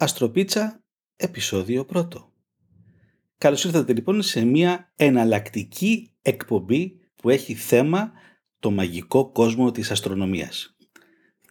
Αστροπίτσα, 0.00 0.84
επεισόδιο 1.16 1.84
πρώτο. 1.84 2.32
Καλώς 3.38 3.64
ήρθατε 3.64 3.92
λοιπόν 3.92 4.22
σε 4.22 4.44
μια 4.44 4.92
εναλλακτική 4.96 6.16
εκπομπή 6.22 7.00
που 7.16 7.30
έχει 7.30 7.54
θέμα 7.54 8.12
το 8.58 8.70
μαγικό 8.70 9.32
κόσμο 9.32 9.70
της 9.70 9.90
αστρονομίας. 9.90 10.76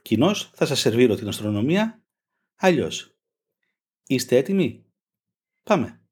Κοινώς 0.02 0.52
θα 0.54 0.66
σας 0.66 0.80
σερβίρω 0.80 1.16
την 1.16 1.28
αστρονομία, 1.28 2.04
αλλιώς. 2.56 3.18
Είστε 4.08 4.38
έτοιμοι; 4.38 4.86
Πάμε! 5.64 6.07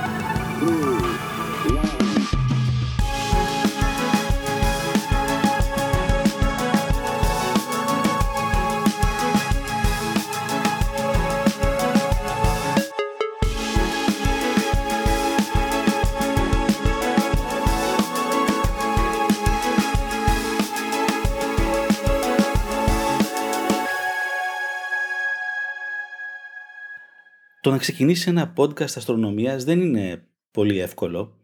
Το 27.71 27.77
να 27.77 27.83
ξεκινήσεις 27.83 28.27
ένα 28.27 28.53
podcast 28.57 28.81
αστρονομίας 28.81 29.63
δεν 29.63 29.81
είναι 29.81 30.27
πολύ 30.51 30.79
εύκολο 30.79 31.37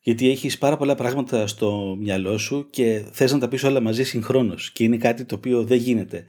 γιατί 0.00 0.30
έχεις 0.30 0.58
πάρα 0.58 0.76
πολλά 0.76 0.94
πράγματα 0.94 1.46
στο 1.46 1.96
μυαλό 1.98 2.38
σου 2.38 2.66
και 2.70 3.04
θες 3.12 3.32
να 3.32 3.38
τα 3.38 3.48
πεις 3.48 3.64
όλα 3.64 3.80
μαζί 3.80 4.04
συγχρόνως 4.04 4.70
και 4.70 4.84
είναι 4.84 4.96
κάτι 4.96 5.24
το 5.24 5.34
οποίο 5.34 5.64
δεν 5.64 5.78
γίνεται. 5.78 6.24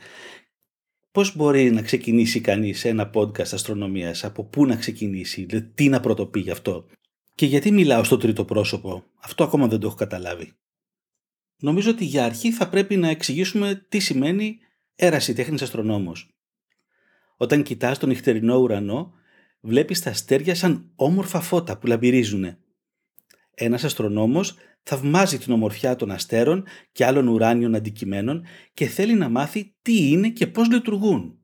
Πώς 1.12 1.36
μπορεί 1.36 1.72
να 1.72 1.82
ξεκινήσει 1.82 2.42
κανείς 2.42 2.86
ένα 2.86 3.12
podcast 3.14 3.40
αστρονομίας, 3.54 4.24
από 4.24 4.44
πού 4.44 4.66
να 4.66 4.76
ξεκινήσει, 4.76 5.44
δηλαδή 5.44 5.72
τι 5.76 5.90
να 5.90 6.00
πρωτοπεί 6.00 6.40
γι' 6.40 6.52
αυτό 6.52 6.86
και 7.36 7.46
γιατί 7.46 7.72
μιλάω 7.72 8.04
στο 8.04 8.18
τρίτο 8.18 8.46
πρόσωπο, 8.46 9.04
αυτό 9.22 9.44
ακόμα 9.44 9.68
δεν 9.68 9.80
το 9.80 9.88
έχω 9.88 9.96
καταλάβει. 9.96 10.54
Νομίζω 11.60 11.92
ότι 11.92 12.06
για 12.06 12.26
αρχή 12.26 12.52
θα 12.52 12.70
πρέπει 12.70 12.96
να 12.96 13.10
εξηγήσουμε 13.10 13.86
τι 13.90 14.00
σημαίνει 14.00 14.58
έραση 14.96 15.34
τέχνης 15.34 15.62
αστρονόμος. 15.62 16.34
Όταν 17.38 17.64
κοιτάς 17.64 17.98
τον 17.98 18.10
νυχτερινό 18.10 18.58
ουρανό, 18.58 19.18
βλέπεις 19.60 20.02
τα 20.02 20.10
αστέρια 20.10 20.56
σαν 20.56 20.92
όμορφα 20.96 21.40
φώτα 21.42 21.78
που 21.78 21.88
λαμπυρίζουν. 21.88 22.58
Ένας 23.54 23.84
αστρονόμος 23.84 24.56
θαυμάζει 24.84 25.38
την 25.38 25.54
ομορφιά 25.54 25.96
των 25.96 26.12
αστέρων 26.12 26.64
και 26.92 27.06
άλλων 27.06 27.28
ουράνιων 27.28 27.76
αντικειμένων 27.76 28.46
και 28.74 28.86
θέλει 28.86 29.14
να 29.14 29.30
μάθει 29.30 29.76
τι 29.82 30.10
είναι 30.10 30.30
και 30.30 30.48
πώς 30.48 30.70
λειτουργούν. 30.70 31.40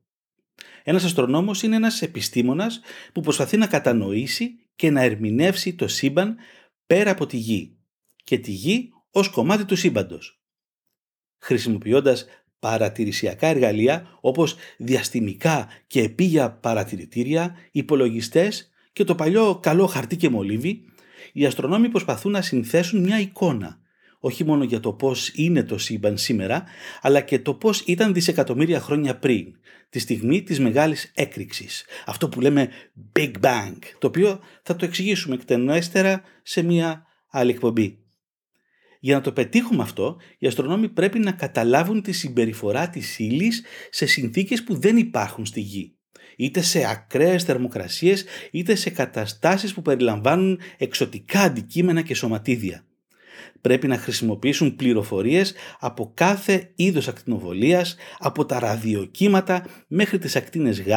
Ένας 0.82 1.04
αστρονόμος 1.04 1.62
είναι 1.62 1.76
ένας 1.76 2.02
επιστήμονας 2.02 2.80
που 3.12 3.20
προσπαθεί 3.20 3.56
να 3.56 3.66
κατανοήσει 3.66 4.58
και 4.76 4.90
να 4.90 5.00
ερμηνεύσει 5.00 5.74
το 5.74 5.88
σύμπαν 5.88 6.36
πέρα 6.86 7.10
από 7.10 7.26
τη 7.26 7.36
Γη 7.36 7.76
και 8.24 8.38
τη 8.38 8.50
Γη 8.50 8.92
ως 9.10 9.28
κομμάτι 9.28 9.64
του 9.64 9.76
σύμπαντος. 9.76 10.40
Χρησιμοποιώντας 11.38 12.26
παρατηρησιακά 12.66 13.46
εργαλεία 13.46 14.18
όπως 14.20 14.56
διαστημικά 14.76 15.68
και 15.86 16.02
επίγεια 16.02 16.50
παρατηρητήρια, 16.50 17.56
υπολογιστές 17.70 18.70
και 18.92 19.04
το 19.04 19.14
παλιό 19.14 19.58
καλό 19.62 19.86
χαρτί 19.86 20.16
και 20.16 20.28
μολύβι, 20.28 20.84
οι 21.32 21.46
αστρονόμοι 21.46 21.88
προσπαθούν 21.88 22.32
να 22.32 22.42
συνθέσουν 22.42 23.00
μια 23.00 23.20
εικόνα, 23.20 23.78
όχι 24.20 24.44
μόνο 24.44 24.64
για 24.64 24.80
το 24.80 24.92
πώς 24.92 25.28
είναι 25.34 25.62
το 25.62 25.78
σύμπαν 25.78 26.18
σήμερα, 26.18 26.64
αλλά 27.00 27.20
και 27.20 27.38
το 27.38 27.54
πώς 27.54 27.80
ήταν 27.80 28.12
δισεκατομμύρια 28.12 28.80
χρόνια 28.80 29.18
πριν, 29.18 29.46
τη 29.90 29.98
στιγμή 29.98 30.42
της 30.42 30.60
μεγάλης 30.60 31.12
έκρηξης, 31.14 31.84
αυτό 32.06 32.28
που 32.28 32.40
λέμε 32.40 32.68
Big 33.18 33.32
Bang, 33.40 33.78
το 33.98 34.06
οποίο 34.06 34.40
θα 34.62 34.76
το 34.76 34.84
εξηγήσουμε 34.84 35.34
εκτενέστερα 35.34 36.22
σε 36.42 36.62
μια 36.62 37.06
άλλη 37.30 37.50
εκπομπή. 37.50 38.05
Για 39.06 39.14
να 39.14 39.20
το 39.20 39.32
πετύχουμε 39.32 39.82
αυτό, 39.82 40.16
οι 40.38 40.46
αστρονόμοι 40.46 40.88
πρέπει 40.88 41.18
να 41.18 41.32
καταλάβουν 41.32 42.02
τη 42.02 42.12
συμπεριφορά 42.12 42.88
της 42.88 43.18
ύλης 43.18 43.64
σε 43.90 44.06
συνθήκες 44.06 44.64
που 44.64 44.78
δεν 44.78 44.96
υπάρχουν 44.96 45.46
στη 45.46 45.60
Γη. 45.60 45.96
Είτε 46.36 46.60
σε 46.60 46.90
ακραίες 46.90 47.44
θερμοκρασίες, 47.44 48.24
είτε 48.50 48.74
σε 48.74 48.90
καταστάσεις 48.90 49.74
που 49.74 49.82
περιλαμβάνουν 49.82 50.60
εξωτικά 50.76 51.40
αντικείμενα 51.40 52.02
και 52.02 52.14
σωματίδια. 52.14 52.85
Πρέπει 53.60 53.86
να 53.86 53.98
χρησιμοποιήσουν 53.98 54.76
πληροφορίες 54.76 55.54
από 55.80 56.10
κάθε 56.14 56.72
είδος 56.74 57.08
ακτινοβολίας, 57.08 57.96
από 58.18 58.46
τα 58.46 58.58
ραδιοκύματα 58.58 59.66
μέχρι 59.88 60.18
τις 60.18 60.36
ακτίνες 60.36 60.80
Γ 60.80 60.90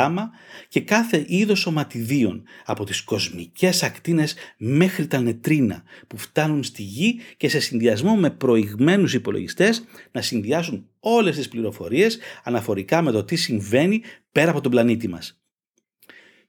και 0.67 0.81
κάθε 0.81 1.23
είδος 1.27 1.59
σωματιδίων, 1.59 2.43
από 2.65 2.85
τις 2.85 3.01
κοσμικές 3.01 3.83
ακτίνες 3.83 4.35
μέχρι 4.57 5.07
τα 5.07 5.21
νετρίνα 5.21 5.83
που 6.07 6.17
φτάνουν 6.17 6.63
στη 6.63 6.81
Γη 6.81 7.19
και 7.37 7.49
σε 7.49 7.59
συνδυασμό 7.59 8.15
με 8.15 8.29
προηγμένους 8.29 9.13
υπολογιστές 9.13 9.83
να 10.11 10.21
συνδυάσουν 10.21 10.87
όλες 10.99 11.35
τις 11.35 11.47
πληροφορίες 11.47 12.19
αναφορικά 12.43 13.01
με 13.01 13.11
το 13.11 13.23
τι 13.23 13.35
συμβαίνει 13.35 14.01
πέρα 14.31 14.51
από 14.51 14.61
τον 14.61 14.71
πλανήτη 14.71 15.07
μας 15.07 15.39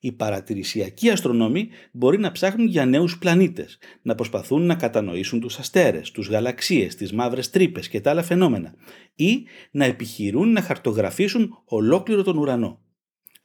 οι 0.01 0.13
παρατηρησιακοί 0.13 1.11
αστρονόμοι 1.11 1.69
μπορεί 1.93 2.19
να 2.19 2.33
ψάχνουν 2.33 2.67
για 2.67 2.87
νέους 2.87 3.19
πλανήτες, 3.19 3.79
να 4.03 4.15
προσπαθούν 4.15 4.67
να 4.67 4.75
κατανοήσουν 4.75 5.41
τους 5.41 5.59
αστέρες, 5.59 6.11
τους 6.11 6.29
γαλαξίες, 6.29 6.95
τις 6.95 7.13
μαύρες 7.13 7.51
τρύπες 7.51 7.89
και 7.89 8.01
τα 8.01 8.11
άλλα 8.11 8.23
φαινόμενα 8.23 8.75
ή 9.15 9.45
να 9.71 9.85
επιχειρούν 9.85 10.53
να 10.53 10.63
χαρτογραφήσουν 10.63 11.63
ολόκληρο 11.65 12.23
τον 12.23 12.39
ουρανό. 12.39 12.81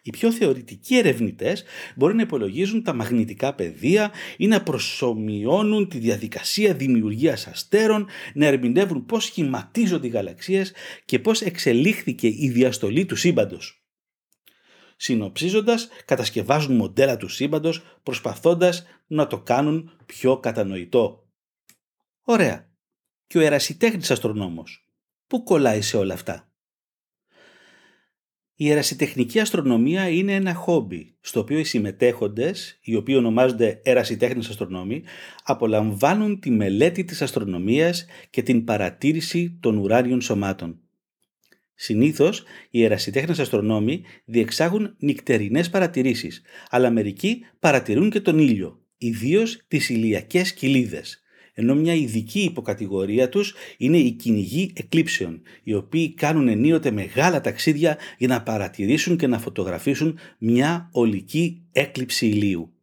Οι 0.07 0.09
πιο 0.09 0.31
θεωρητικοί 0.31 0.97
ερευνητές 0.97 1.63
μπορεί 1.95 2.16
να 2.16 2.21
υπολογίζουν 2.21 2.83
τα 2.83 2.93
μαγνητικά 2.93 3.53
πεδία 3.53 4.11
ή 4.37 4.47
να 4.47 4.63
προσωμιώνουν 4.63 5.87
τη 5.87 5.97
διαδικασία 5.97 6.73
δημιουργίας 6.73 7.47
αστέρων, 7.47 8.07
να 8.33 8.45
ερμηνεύουν 8.45 9.05
πώς 9.05 9.23
σχηματίζονται 9.23 10.07
οι 10.07 10.09
γαλαξίες 10.09 10.73
και 11.05 11.19
πώς 11.19 11.41
εξελίχθηκε 11.41 12.27
η 12.27 12.49
διαστολή 12.49 13.05
του 13.05 13.16
σύμπαντος. 13.16 13.84
Συνοψίζοντας, 14.95 15.88
κατασκευάζουν 16.06 16.75
μοντέλα 16.75 17.17
του 17.17 17.28
σύμπαντος 17.28 17.83
προσπαθώντας 18.03 18.85
να 19.07 19.28
το 19.28 19.41
κάνουν 19.41 19.91
πιο 20.06 20.39
κατανοητό. 20.39 21.29
Ωραία. 22.22 22.73
Και 23.28 23.38
ο 23.38 23.41
ερασιτέχνης 23.41 24.11
αστρονόμος. 24.11 24.89
Πού 25.28 25.44
κολλάει 25.44 25.81
σε 25.81 25.97
όλα 25.97 26.13
αυτά; 26.13 26.51
Η 28.55 28.69
ερασιτεχνική 28.69 29.39
αστρονομία 29.39 30.09
είναι 30.09 30.34
ένα 30.34 30.53
χόμπι, 30.53 31.17
στο 31.22 31.39
οποίο 31.39 31.59
οι 31.59 31.63
συμμετέχοντες, 31.63 32.79
οι 32.81 32.95
οποίοι 32.95 33.16
ονομάζονται 33.17 33.81
ερασιτέχνες 33.84 34.50
αστρονόμοι, 34.50 35.03
απολαμβάνουν 35.44 36.39
τη 36.39 36.51
μελέτη 36.51 37.03
της 37.03 37.22
αστρονομίας 37.22 38.05
και 38.29 38.43
την 38.43 38.64
παρατήρηση 38.64 39.58
των 39.61 39.78
ουράνιων 39.78 40.22
σωμάτων. 40.22 40.79
Συνήθως, 41.75 42.43
οι 42.69 42.83
ερασιτέχνες 42.83 43.39
αστρονόμοι 43.39 44.01
διεξάγουν 44.25 44.95
νυκτερινές 44.99 45.69
παρατηρήσεις, 45.69 46.41
αλλά 46.69 46.89
μερικοί 46.89 47.45
παρατηρούν 47.59 48.09
και 48.09 48.22
τον 48.22 48.39
ήλιο, 48.39 48.79
ιδίως 48.97 49.61
τις 49.67 49.89
ηλιακές 49.89 50.53
κοιλίδες, 50.53 51.23
ενώ 51.53 51.75
μια 51.75 51.93
ειδική 51.93 52.39
υποκατηγορία 52.39 53.29
τους 53.29 53.55
είναι 53.77 53.97
οι 53.97 54.11
κυνηγοί 54.11 54.73
εκλήψεων, 54.75 55.41
οι 55.63 55.73
οποίοι 55.73 56.13
κάνουν 56.13 56.47
ενίοτε 56.47 56.91
μεγάλα 56.91 57.41
ταξίδια 57.41 57.97
για 58.17 58.27
να 58.27 58.43
παρατηρήσουν 58.43 59.17
και 59.17 59.27
να 59.27 59.39
φωτογραφίσουν 59.39 60.19
μια 60.37 60.89
ολική 60.91 61.63
έκλειψη 61.72 62.27
ηλίου. 62.27 62.73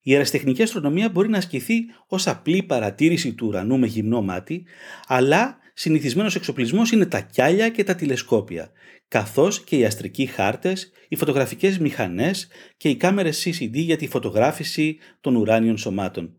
Η 0.00 0.12
αεραστεχνική 0.12 0.62
αστρονομία 0.62 1.08
μπορεί 1.08 1.28
να 1.28 1.38
ασκηθεί 1.38 1.84
ως 2.06 2.26
απλή 2.26 2.62
παρατήρηση 2.62 3.32
του 3.32 3.46
ουρανού 3.46 3.78
με 3.78 3.86
γυμνό 3.86 4.22
μάτι, 4.22 4.64
αλλά 5.06 5.58
συνηθισμένος 5.82 6.34
εξοπλισμός 6.34 6.90
είναι 6.90 7.06
τα 7.06 7.20
κιάλια 7.20 7.68
και 7.68 7.84
τα 7.84 7.94
τηλεσκόπια, 7.94 8.70
καθώς 9.08 9.64
και 9.64 9.76
οι 9.76 9.84
αστρικοί 9.84 10.26
χάρτες, 10.26 10.90
οι 11.08 11.16
φωτογραφικές 11.16 11.78
μηχανές 11.78 12.48
και 12.76 12.88
οι 12.88 12.96
κάμερες 12.96 13.46
CCD 13.46 13.74
για 13.74 13.96
τη 13.96 14.08
φωτογράφηση 14.08 14.98
των 15.20 15.36
ουράνιων 15.36 15.78
σωμάτων. 15.78 16.34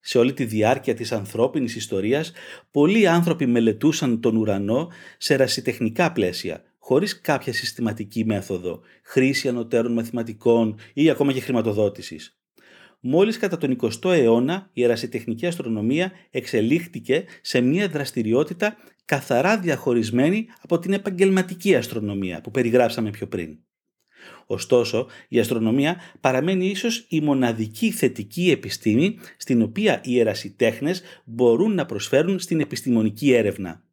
Σε 0.00 0.18
όλη 0.18 0.32
τη 0.32 0.44
διάρκεια 0.44 0.94
της 0.94 1.12
ανθρώπινης 1.12 1.76
ιστορίας, 1.76 2.32
πολλοί 2.70 3.06
άνθρωποι 3.06 3.46
μελετούσαν 3.46 4.20
τον 4.20 4.36
ουρανό 4.36 4.88
σε 5.18 5.36
ρασιτεχνικά 5.36 6.12
πλαίσια, 6.12 6.62
χωρίς 6.78 7.20
κάποια 7.20 7.52
συστηματική 7.52 8.24
μέθοδο, 8.24 8.80
χρήση 9.02 9.48
ανωτέρων 9.48 9.92
μαθηματικών 9.92 10.78
ή 10.92 11.10
ακόμα 11.10 11.32
και 11.32 11.40
χρηματοδότησης. 11.40 12.39
Μόλις 13.00 13.38
κατά 13.38 13.56
τον 13.56 13.78
20ο 13.80 14.10
αιώνα 14.10 14.70
η 14.72 14.82
ερασιτεχνική 14.82 15.46
αστρονομία 15.46 16.12
εξελίχθηκε 16.30 17.24
σε 17.40 17.60
μια 17.60 17.88
δραστηριότητα 17.88 18.76
καθαρά 19.04 19.58
διαχωρισμένη 19.58 20.46
από 20.62 20.78
την 20.78 20.92
επαγγελματική 20.92 21.74
αστρονομία 21.74 22.40
που 22.40 22.50
περιγράψαμε 22.50 23.10
πιο 23.10 23.26
πριν. 23.26 23.58
Ωστόσο, 24.46 25.06
η 25.28 25.38
αστρονομία 25.38 25.96
παραμένει 26.20 26.66
ίσως 26.66 27.06
η 27.08 27.20
μοναδική 27.20 27.90
θετική 27.90 28.50
επιστήμη 28.50 29.18
στην 29.36 29.62
οποία 29.62 30.00
οι 30.04 30.18
ερασιτέχνες 30.18 31.02
μπορούν 31.24 31.74
να 31.74 31.86
προσφέρουν 31.86 32.38
στην 32.38 32.60
επιστημονική 32.60 33.32
έρευνα. 33.32 33.84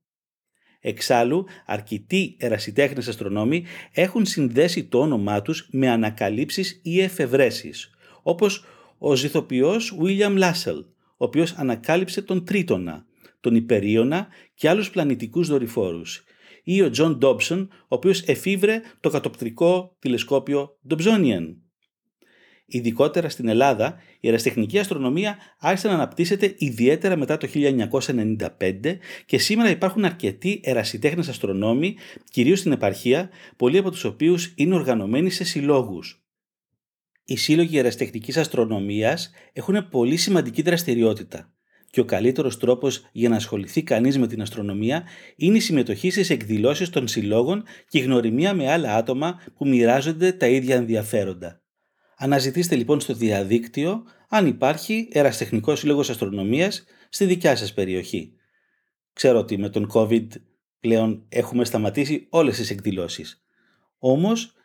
Εξάλλου, 0.79 1.45
αρκετοί 1.65 2.35
ερασιτέχνες 2.39 3.07
αστρονόμοι 3.07 3.65
έχουν 3.91 4.25
συνδέσει 4.25 4.83
το 4.83 4.99
όνομά 4.99 5.41
τους 5.41 5.67
με 5.71 5.89
ανακαλύψεις 5.89 6.79
ή 6.83 7.01
εφευρέσεις, 7.01 7.89
όπως 8.23 8.65
ο 8.97 9.15
ζυθοποιός 9.15 9.97
William 10.01 10.39
Lassell, 10.39 10.83
ο 11.17 11.25
οποίος 11.25 11.51
ανακάλυψε 11.51 12.21
τον 12.21 12.45
Τρίτονα, 12.45 13.05
τον 13.41 13.55
Υπερίωνα 13.55 14.27
και 14.53 14.69
άλλους 14.69 14.89
πλανητικούς 14.89 15.47
δορυφόρους 15.47 16.23
ή 16.63 16.81
ο 16.81 16.89
Τζον 16.89 17.17
Ντόμπσον, 17.17 17.69
ο 17.71 17.85
οποίος 17.87 18.21
εφηύρε 18.21 18.81
το 18.99 19.09
κατοπτρικό 19.09 19.95
τηλεσκόπιο 19.99 20.77
Dobsonian. 20.89 21.55
Ειδικότερα 22.65 23.29
στην 23.29 23.47
Ελλάδα, 23.47 23.95
η 24.19 24.27
ερασιτεχνική 24.27 24.79
αστρονομία 24.79 25.37
άρχισε 25.59 25.87
να 25.87 25.93
αναπτύσσεται 25.93 26.55
ιδιαίτερα 26.57 27.15
μετά 27.15 27.37
το 27.37 27.47
1995 27.53 28.97
και 29.25 29.37
σήμερα 29.37 29.69
υπάρχουν 29.69 30.05
αρκετοί 30.05 30.59
ερασιτέχνες 30.63 31.27
αστρονόμοι, 31.27 31.95
κυρίως 32.31 32.59
στην 32.59 32.71
επαρχία, 32.71 33.29
πολλοί 33.57 33.77
από 33.77 33.91
τους 33.91 34.03
οποίους 34.03 34.53
είναι 34.55 34.75
οργανωμένοι 34.75 35.29
σε 35.29 35.43
συλλόγους. 35.43 36.26
Οι 37.29 37.35
σύλλογοι 37.35 37.77
εραστεχνικής 37.77 38.37
αστρονομίας 38.37 39.31
έχουν 39.53 39.89
πολύ 39.89 40.17
σημαντική 40.17 40.61
δραστηριότητα 40.61 41.53
και 41.89 41.99
ο 41.99 42.05
καλύτερος 42.05 42.57
τρόπος 42.57 43.09
για 43.11 43.29
να 43.29 43.35
ασχοληθεί 43.35 43.83
κανείς 43.83 44.17
με 44.17 44.27
την 44.27 44.41
αστρονομία 44.41 45.03
είναι 45.35 45.57
η 45.57 45.59
συμμετοχή 45.59 46.09
στις 46.09 46.29
εκδηλώσεις 46.29 46.89
των 46.89 47.07
συλλόγων 47.07 47.63
και 47.89 47.97
η 47.97 48.01
γνωριμία 48.01 48.53
με 48.53 48.71
άλλα 48.71 48.95
άτομα 48.95 49.41
που 49.55 49.67
μοιράζονται 49.67 50.31
τα 50.31 50.47
ίδια 50.47 50.75
ενδιαφέροντα. 50.75 51.61
Αναζητήστε 52.17 52.75
λοιπόν 52.75 52.99
στο 52.99 53.13
διαδίκτυο 53.13 54.03
αν 54.29 54.45
υπάρχει 54.45 55.07
Εραστεχνικό 55.11 55.75
Σύλλογος 55.75 56.09
Αστρονομίας 56.09 56.83
στη 57.09 57.25
δικιά 57.25 57.55
σας 57.55 57.73
περιοχή. 57.73 58.33
Ξέρω 59.13 59.39
ότι 59.39 59.57
με 59.57 59.69
τον 59.69 59.91
COVID 59.93 60.27
πλέον 60.79 61.25
έχουμε 61.29 61.65
σταματήσει 61.65 62.27
όλες 62.29 62.57
τις 62.57 62.69
εκδηλώσεις. 62.69 63.43
Όμως 63.97 64.56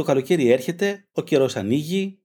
το 0.00 0.06
καλοκαίρι 0.06 0.50
έρχεται, 0.50 1.06
ο 1.12 1.22
καιρός 1.22 1.56
ανοίγει, 1.56 2.18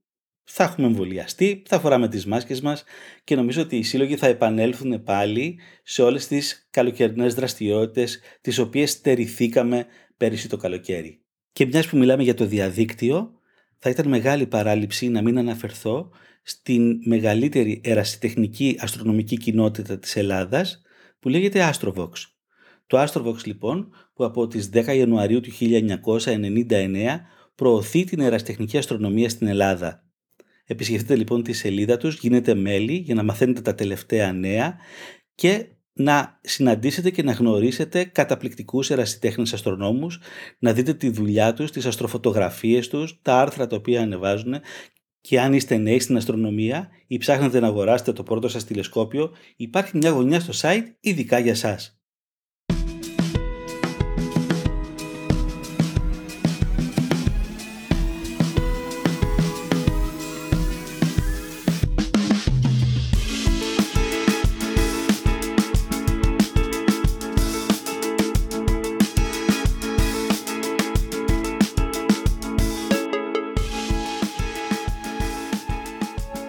θα 0.43 0.63
έχουμε 0.63 0.87
εμβολιαστεί, 0.87 1.63
θα 1.67 1.79
φοράμε 1.79 2.07
τις 2.07 2.25
μάσκες 2.25 2.61
μας 2.61 2.83
και 3.23 3.35
νομίζω 3.35 3.61
ότι 3.61 3.77
οι 3.77 3.83
σύλλογοι 3.83 4.15
θα 4.15 4.27
επανέλθουν 4.27 5.03
πάλι 5.03 5.59
σε 5.83 6.01
όλες 6.01 6.27
τις 6.27 6.67
καλοκαιρινές 6.69 7.33
δραστηριότητες 7.33 8.19
τις 8.41 8.57
οποίες 8.57 8.91
στερηθήκαμε 8.91 9.85
πέρυσι 10.17 10.49
το 10.49 10.57
καλοκαίρι. 10.57 11.21
Και 11.51 11.65
μιας 11.65 11.87
που 11.87 11.97
μιλάμε 11.97 12.23
για 12.23 12.33
το 12.33 12.45
διαδίκτυο, 12.45 13.39
θα 13.77 13.89
ήταν 13.89 14.07
μεγάλη 14.07 14.47
παράληψη 14.47 15.09
να 15.09 15.21
μην 15.21 15.37
αναφερθώ 15.37 16.09
στην 16.43 16.99
μεγαλύτερη 17.05 17.81
ερασιτεχνική 17.83 18.77
αστρονομική 18.79 19.37
κοινότητα 19.37 19.99
της 19.99 20.15
Ελλάδας 20.15 20.81
που 21.19 21.29
λέγεται 21.29 21.71
Astrovox. 21.73 22.11
Το 22.87 23.03
Astrovox 23.03 23.43
λοιπόν 23.45 23.89
που 24.13 24.25
από 24.25 24.47
τις 24.47 24.69
10 24.73 24.95
Ιανουαρίου 24.95 25.39
του 25.39 25.51
1999 25.59 27.19
προωθεί 27.55 28.03
την 28.03 28.19
ερασιτεχνική 28.19 28.77
αστρονομία 28.77 29.29
στην 29.29 29.47
Ελλάδα 29.47 30.05
Επισκεφτείτε 30.67 31.15
λοιπόν 31.15 31.43
τη 31.43 31.53
σελίδα 31.53 31.97
τους, 31.97 32.17
γίνετε 32.17 32.55
μέλη 32.55 32.93
για 32.93 33.15
να 33.15 33.23
μαθαίνετε 33.23 33.61
τα 33.61 33.75
τελευταία 33.75 34.33
νέα 34.33 34.77
και 35.35 35.67
να 35.93 36.39
συναντήσετε 36.41 37.09
και 37.09 37.23
να 37.23 37.31
γνωρίσετε 37.31 38.03
καταπληκτικούς 38.03 38.89
ερασιτέχνες 38.89 39.53
αστρονόμους, 39.53 40.19
να 40.59 40.73
δείτε 40.73 40.93
τη 40.93 41.09
δουλειά 41.09 41.53
τους, 41.53 41.71
τις 41.71 41.85
αστροφωτογραφίες 41.85 42.87
τους, 42.87 43.19
τα 43.21 43.39
άρθρα 43.39 43.67
τα 43.67 43.75
οποία 43.75 44.01
ανεβάζουν 44.01 44.55
και 45.21 45.39
αν 45.39 45.53
είστε 45.53 45.77
νέοι 45.77 45.99
στην 45.99 46.17
αστρονομία 46.17 46.89
ή 47.07 47.17
ψάχνετε 47.17 47.59
να 47.59 47.67
αγοράσετε 47.67 48.13
το 48.13 48.23
πρώτο 48.23 48.47
σας 48.47 48.65
τηλεσκόπιο, 48.65 49.31
υπάρχει 49.55 49.97
μια 49.97 50.09
γωνιά 50.09 50.39
στο 50.39 50.53
site 50.61 50.85
ειδικά 50.99 51.39
για 51.39 51.55
σας. 51.55 51.94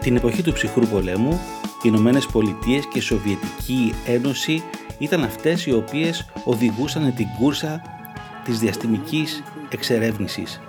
Την 0.07 0.17
εποχή 0.17 0.43
του 0.43 0.53
ψυχρού 0.53 0.87
πολέμου, 0.87 1.41
οι 1.65 1.81
Ηνωμένες 1.83 2.27
Πολιτείες 2.27 2.87
και 2.87 2.99
η 2.99 3.01
Σοβιετική 3.01 3.95
Ένωση 4.07 4.63
ήταν 4.99 5.25
αυτές 5.25 5.67
οι 5.67 5.73
οποίες 5.73 6.31
οδηγούσαν 6.45 7.15
την 7.15 7.27
κούρσα 7.39 7.83
της 8.45 8.59
διαστημικής 8.59 9.43
εξερεύνησης. 9.69 10.61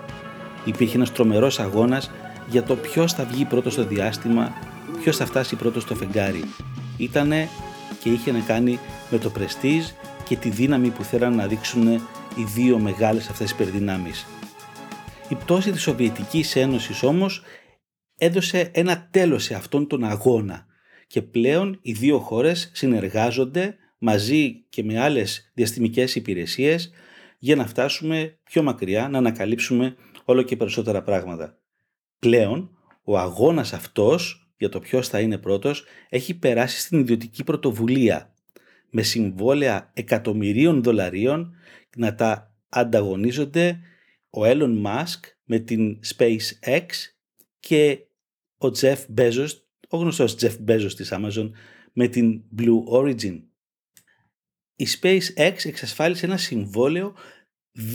Υπήρχε 0.66 0.96
ένας 0.96 1.12
τρομερός 1.12 1.60
αγώνας 1.60 2.12
για 2.48 2.64
το 2.64 2.76
ποιος 2.76 3.14
θα 3.14 3.26
βγει 3.26 3.46
πρώτος 3.46 3.74
στο 3.74 3.86
διάστημα, 3.86 4.54
ποιος 5.02 5.18
θα 5.18 5.26
φτάσει 5.26 5.56
πρώτος 5.56 5.84
στο 5.84 5.96
φεγγάρι. 5.96 6.44
Ήτανε 6.98 7.50
και 8.00 8.10
είχε 8.10 8.32
να 8.32 8.40
κάνει 8.40 8.80
με 9.10 9.18
το 9.18 9.30
πρεστίζ 9.30 9.86
και 10.24 10.36
τη 10.36 10.50
δύναμη 10.50 10.90
που 10.90 11.04
θέλαν 11.04 11.36
να 11.36 11.48
δείξουν 11.48 11.88
οι 12.36 12.44
δύο 12.56 12.80
μεγάλες 12.80 13.30
αυτές 13.30 13.52
υπερδυνάμεις. 13.52 14.26
Η 15.30 15.36
πτώση 15.36 15.72
της 15.72 15.82
Σοβιετικής 15.82 16.56
Ένωσης 16.56 17.04
όμως 17.04 17.42
έδωσε 18.18 18.72
ένα 18.74 19.08
τέλος 19.12 19.44
σε 19.44 19.56
αυτόν 19.56 19.88
τον 19.88 20.04
αγώνα 20.04 20.66
και 21.08 21.22
πλέον 21.22 21.80
οι 21.82 21.92
δύο 21.92 22.20
χώρες 22.20 22.72
συνεργάζονται 22.74 23.76
μαζί 23.98 24.66
και 24.70 24.84
με 24.84 25.00
άλλες 25.00 25.52
διαστημικές 25.54 26.16
υπηρεσίες 26.16 26.92
για 27.40 27.56
να 27.56 27.68
φτάσουμε 27.68 28.40
πιο 28.44 28.64
μακριά, 28.64 29.10
να 29.10 29.18
ανακαλύψουμε 29.18 29.96
όλο 30.26 30.42
και 30.42 30.56
περισσότερα 30.56 31.04
πράγματα. 31.04 31.58
Πλέον, 32.20 32.78
ο 33.04 33.18
αγώνας 33.18 33.74
αυτός 33.74 34.50
για 34.58 34.70
το 34.70 34.80
ποιος 34.80 35.08
θα 35.08 35.20
είναι 35.20 35.38
πρώτος 35.38 35.86
έχει 36.10 36.40
περάσει 36.40 36.80
στην 36.80 37.00
ιδιωτική 37.00 37.44
πρωτοβουλία 37.44 38.34
με 38.90 39.02
συμβόλαια 39.02 39.92
εκατομμυρίων 39.94 40.84
δολαρίων 40.84 41.56
να 41.96 42.16
τα 42.16 42.56
ανταγωνίζονται 42.70 43.80
ο 44.30 44.42
Elon 44.44 44.84
Musk 44.86 45.20
με 45.44 45.60
την 45.60 46.00
SpaceX 46.16 46.86
και 47.60 48.07
ο 48.58 48.68
Jeff 48.82 48.98
Bezos, 49.18 49.50
ο 49.88 49.98
γνωστός 49.98 50.36
Jeff 50.40 50.56
Bezos 50.68 50.94
της 50.96 51.12
Amazon, 51.12 51.50
με 51.94 52.08
την 52.08 52.42
Blue 52.58 52.84
Origin. 52.92 53.42
Η 54.76 54.88
SpaceX 55.00 55.66
εξασφάλισε 55.66 56.26
ένα 56.26 56.38
συμβόλαιο 56.38 57.14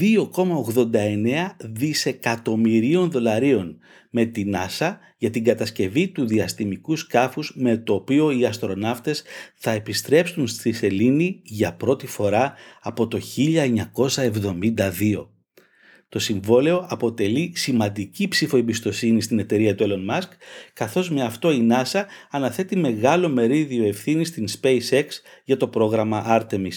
2,89 0.01 1.57
δισεκατομμυρίων 1.59 3.11
δολαρίων 3.11 3.79
με 4.11 4.25
τη 4.25 4.45
NASA 4.55 4.97
για 5.19 5.31
την 5.31 5.45
κατασκευή 5.45 6.09
του 6.09 6.27
διαστημικού 6.27 6.97
σκάφους 6.97 7.53
με 7.57 7.77
το 7.77 7.95
οποίο 7.95 8.31
οι 8.31 8.45
αστροναύτες 8.45 9.23
θα 9.55 9.71
επιστρέψουν 9.71 10.47
στη 10.47 10.73
Σελήνη 10.73 11.41
για 11.45 11.75
πρώτη 11.75 12.07
φορά 12.07 12.55
από 12.81 13.09
το 13.09 13.21
1972. 13.37 15.27
Το 16.13 16.19
συμβόλαιο 16.19 16.87
αποτελεί 16.89 17.53
σημαντική 17.55 18.29
ψήφο 18.29 18.57
εμπιστοσύνη 18.57 19.23
στην 19.23 19.39
εταιρεία 19.39 19.75
του 19.75 19.85
Elon 19.89 20.11
Musk, 20.11 20.29
καθώς 20.73 21.11
με 21.11 21.23
αυτό 21.23 21.53
η 21.53 21.69
NASA 21.71 22.05
αναθέτει 22.31 22.77
μεγάλο 22.77 23.29
μερίδιο 23.29 23.85
ευθύνης 23.85 24.29
στην 24.29 24.49
SpaceX 24.61 25.05
για 25.45 25.57
το 25.57 25.69
πρόγραμμα 25.69 26.25
Artemis. 26.29 26.73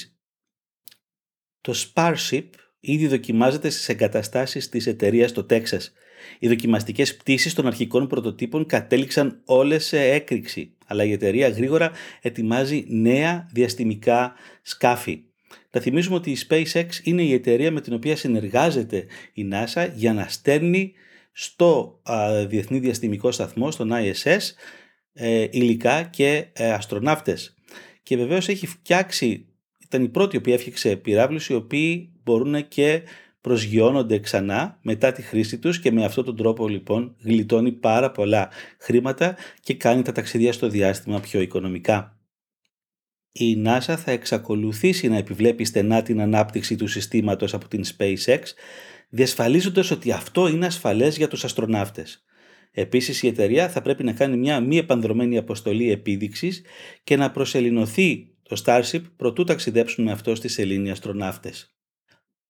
Το 1.61 1.73
Starship 1.93 2.43
ήδη 2.79 3.07
δοκιμάζεται 3.07 3.69
στις 3.69 3.89
εγκαταστάσεις 3.89 4.69
της 4.69 4.87
εταιρείας 4.87 5.29
στο 5.29 5.43
Τέξας. 5.43 5.93
Οι 6.39 6.47
δοκιμαστικές 6.47 7.15
πτήσεις 7.15 7.53
των 7.53 7.67
αρχικών 7.67 8.07
πρωτοτύπων 8.07 8.65
κατέληξαν 8.65 9.41
όλες 9.45 9.85
σε 9.85 9.99
έκρηξη, 9.99 10.75
αλλά 10.85 11.03
η 11.03 11.11
εταιρεία 11.11 11.49
γρήγορα 11.49 11.91
ετοιμάζει 12.21 12.85
νέα 12.87 13.49
διαστημικά 13.53 14.33
σκάφη. 14.61 15.23
Θα 15.69 15.79
θυμίσουμε 15.79 16.15
ότι 16.15 16.31
η 16.31 16.37
SpaceX 16.49 16.85
είναι 17.03 17.21
η 17.21 17.33
εταιρεία 17.33 17.71
με 17.71 17.81
την 17.81 17.93
οποία 17.93 18.15
συνεργάζεται 18.15 19.05
η 19.33 19.49
NASA 19.51 19.89
για 19.95 20.13
να 20.13 20.27
στέλνει 20.27 20.93
στο 21.31 22.01
Διεθνή 22.47 22.79
Διαστημικό 22.79 23.31
Σταθμό, 23.31 23.71
στον 23.71 23.91
ISS, 23.93 24.39
ε, 25.13 25.47
υλικά 25.51 26.03
και 26.03 26.45
ε, 26.53 26.71
αστροναύτες. 26.71 27.55
Και 28.03 28.17
βεβαίως 28.17 28.47
έχει 28.47 28.67
φτιάξει, 28.67 29.45
ήταν 29.83 30.03
η 30.03 30.09
πρώτη 30.09 30.41
που 30.41 30.49
έφτιαξε 30.49 30.95
πυράβλους 30.95 31.49
οι 31.49 31.53
οποίοι 31.53 32.11
μπορούν 32.23 32.67
και 32.67 33.01
προσγειώνονται 33.41 34.19
ξανά 34.19 34.79
μετά 34.81 35.11
τη 35.11 35.21
χρήση 35.21 35.59
τους 35.59 35.79
και 35.79 35.91
με 35.91 36.05
αυτόν 36.05 36.25
τον 36.25 36.35
τρόπο 36.35 36.67
λοιπόν 36.67 37.15
γλιτώνει 37.23 37.71
πάρα 37.71 38.11
πολλά 38.11 38.49
χρήματα 38.79 39.35
και 39.61 39.73
κάνει 39.73 40.01
τα 40.01 40.11
ταξίδια 40.11 40.53
στο 40.53 40.67
διάστημα 40.67 41.19
πιο 41.19 41.41
οικονομικά. 41.41 42.14
Η 43.37 43.63
NASA 43.65 43.95
θα 43.97 44.11
εξακολουθήσει 44.11 45.07
να 45.07 45.17
επιβλέπει 45.17 45.63
στενά 45.63 46.01
την 46.01 46.21
ανάπτυξη 46.21 46.75
του 46.75 46.87
συστήματος 46.87 47.53
από 47.53 47.67
την 47.67 47.83
SpaceX, 47.97 48.39
διασφαλίζοντας 49.09 49.91
ότι 49.91 50.11
αυτό 50.11 50.47
είναι 50.47 50.65
ασφαλές 50.65 51.17
για 51.17 51.27
τους 51.27 51.43
αστροναύτες. 51.43 52.23
Επίσης 52.71 53.23
η 53.23 53.27
εταιρεία 53.27 53.69
θα 53.69 53.81
πρέπει 53.81 54.03
να 54.03 54.13
κάνει 54.13 54.37
μια 54.37 54.59
μη 54.59 54.77
επανδρομένη 54.77 55.37
αποστολή 55.37 55.91
επίδειξης 55.91 56.61
και 57.03 57.15
να 57.15 57.31
προσελεινωθεί 57.31 58.27
το 58.43 58.61
Starship 58.65 59.01
προτού 59.15 59.43
ταξιδέψουν 59.43 60.03
με 60.03 60.11
αυτό 60.11 60.35
στη 60.35 60.47
σελήνη 60.47 60.91
αστροναύτες. 60.91 61.75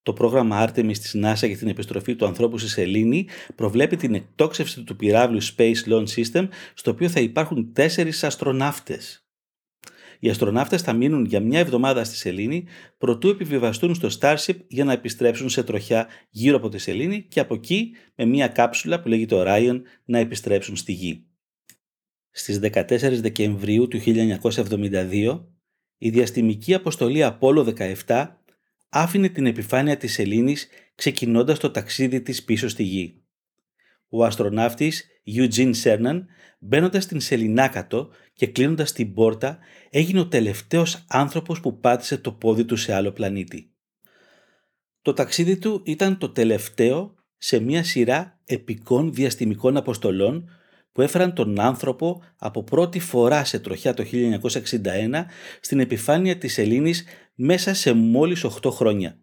Το 0.03 0.13
πρόγραμμα 0.13 0.69
Artemis 0.69 0.97
της 0.97 1.15
NASA 1.15 1.47
για 1.47 1.57
την 1.57 1.67
επιστροφή 1.67 2.15
του 2.15 2.25
ανθρώπου 2.25 2.57
στη 2.57 2.69
Σελήνη 2.69 3.27
προβλέπει 3.55 3.95
την 3.95 4.13
εκτόξευση 4.13 4.83
του 4.83 4.95
πυράβλου 4.95 5.43
Space 5.43 5.83
Launch 5.87 6.07
System, 6.15 6.47
στο 6.73 6.91
οποίο 6.91 7.09
θα 7.09 7.19
υπάρχουν 7.19 7.73
τέσσερις 7.73 8.23
αστροναύτες. 8.23 9.24
Οι 10.19 10.29
αστροναύτες 10.29 10.81
θα 10.81 10.93
μείνουν 10.93 11.25
για 11.25 11.39
μια 11.39 11.59
εβδομάδα 11.59 12.03
στη 12.03 12.15
Σελήνη, 12.15 12.65
προτού 12.97 13.29
επιβιβαστούν 13.29 13.95
στο 13.95 14.09
Starship 14.19 14.57
για 14.67 14.83
να 14.83 14.91
επιστρέψουν 14.91 15.49
σε 15.49 15.63
τροχιά 15.63 16.07
γύρω 16.29 16.57
από 16.57 16.69
τη 16.69 16.77
Σελήνη 16.77 17.23
και 17.23 17.39
από 17.39 17.53
εκεί 17.53 17.91
με 18.15 18.25
μια 18.25 18.47
κάψουλα 18.47 19.01
που 19.01 19.07
λέγεται 19.07 19.35
Orion 19.37 19.81
να 20.05 20.19
επιστρέψουν 20.19 20.75
στη 20.75 20.91
Γη. 20.91 21.25
Στις 22.31 22.59
14 22.63 22.85
Δεκεμβρίου 23.21 23.87
του 23.87 23.99
1972, 24.05 25.45
η 25.97 26.09
διαστημική 26.09 26.73
αποστολή 26.73 27.19
Apollo 27.23 27.73
17 28.05 28.27
άφηνε 28.89 29.29
την 29.29 29.45
επιφάνεια 29.45 29.97
της 29.97 30.13
σελήνης 30.13 30.67
ξεκινώντας 30.95 31.59
το 31.59 31.71
ταξίδι 31.71 32.21
της 32.21 32.43
πίσω 32.43 32.67
στη 32.67 32.83
γη. 32.83 33.24
Ο 34.17 34.23
αστροναύτης 34.23 35.05
Eugene 35.35 35.73
Cernan 35.83 36.21
μπαίνοντας 36.59 37.03
στην 37.03 37.19
σεληνάκατο 37.19 38.09
και 38.33 38.47
κλείνοντας 38.47 38.91
την 38.91 39.13
πόρτα 39.13 39.57
έγινε 39.89 40.19
ο 40.19 40.27
τελευταίος 40.27 41.05
άνθρωπος 41.07 41.59
που 41.59 41.79
πάτησε 41.79 42.17
το 42.17 42.31
πόδι 42.31 42.65
του 42.65 42.75
σε 42.75 42.93
άλλο 42.93 43.11
πλανήτη. 43.11 43.71
Το 45.01 45.13
ταξίδι 45.13 45.57
του 45.57 45.81
ήταν 45.85 46.17
το 46.17 46.29
τελευταίο 46.29 47.15
σε 47.37 47.59
μια 47.59 47.83
σειρά 47.83 48.39
επικών 48.45 49.13
διαστημικών 49.13 49.77
αποστολών 49.77 50.49
που 50.91 51.01
έφεραν 51.01 51.33
τον 51.33 51.59
άνθρωπο 51.59 52.23
από 52.37 52.63
πρώτη 52.63 52.99
φορά 52.99 53.43
σε 53.43 53.59
τροχιά 53.59 53.93
το 53.93 54.03
1961 54.11 55.25
στην 55.59 55.79
επιφάνεια 55.79 56.37
της 56.37 56.53
σελήνης 56.53 57.05
μέσα 57.35 57.73
σε 57.73 57.93
μόλις 57.93 58.45
8 58.61 58.71
χρόνια. 58.71 59.17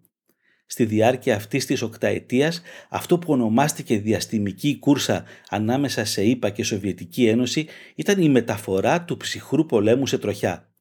Στη 0.66 0.84
διάρκεια 0.84 1.36
αυτής 1.36 1.66
της 1.66 1.82
οκταετίας, 1.82 2.62
αυτό 2.88 3.18
που 3.18 3.32
ονομάστηκε 3.32 3.98
διαστημική 3.98 4.78
κούρσα 4.78 5.24
ανάμεσα 5.48 6.04
σε 6.04 6.24
ΗΠΑ 6.24 6.50
και 6.50 6.64
Σοβιετική 6.64 7.26
Ένωση 7.26 7.66
ήταν 7.94 8.22
η 8.22 8.28
μεταφορά 8.28 9.04
του 9.04 9.16
ψυχρού 9.16 9.66
πολέμου 9.66 10.06
σε 10.06 10.18
τροχιά. 10.18 10.72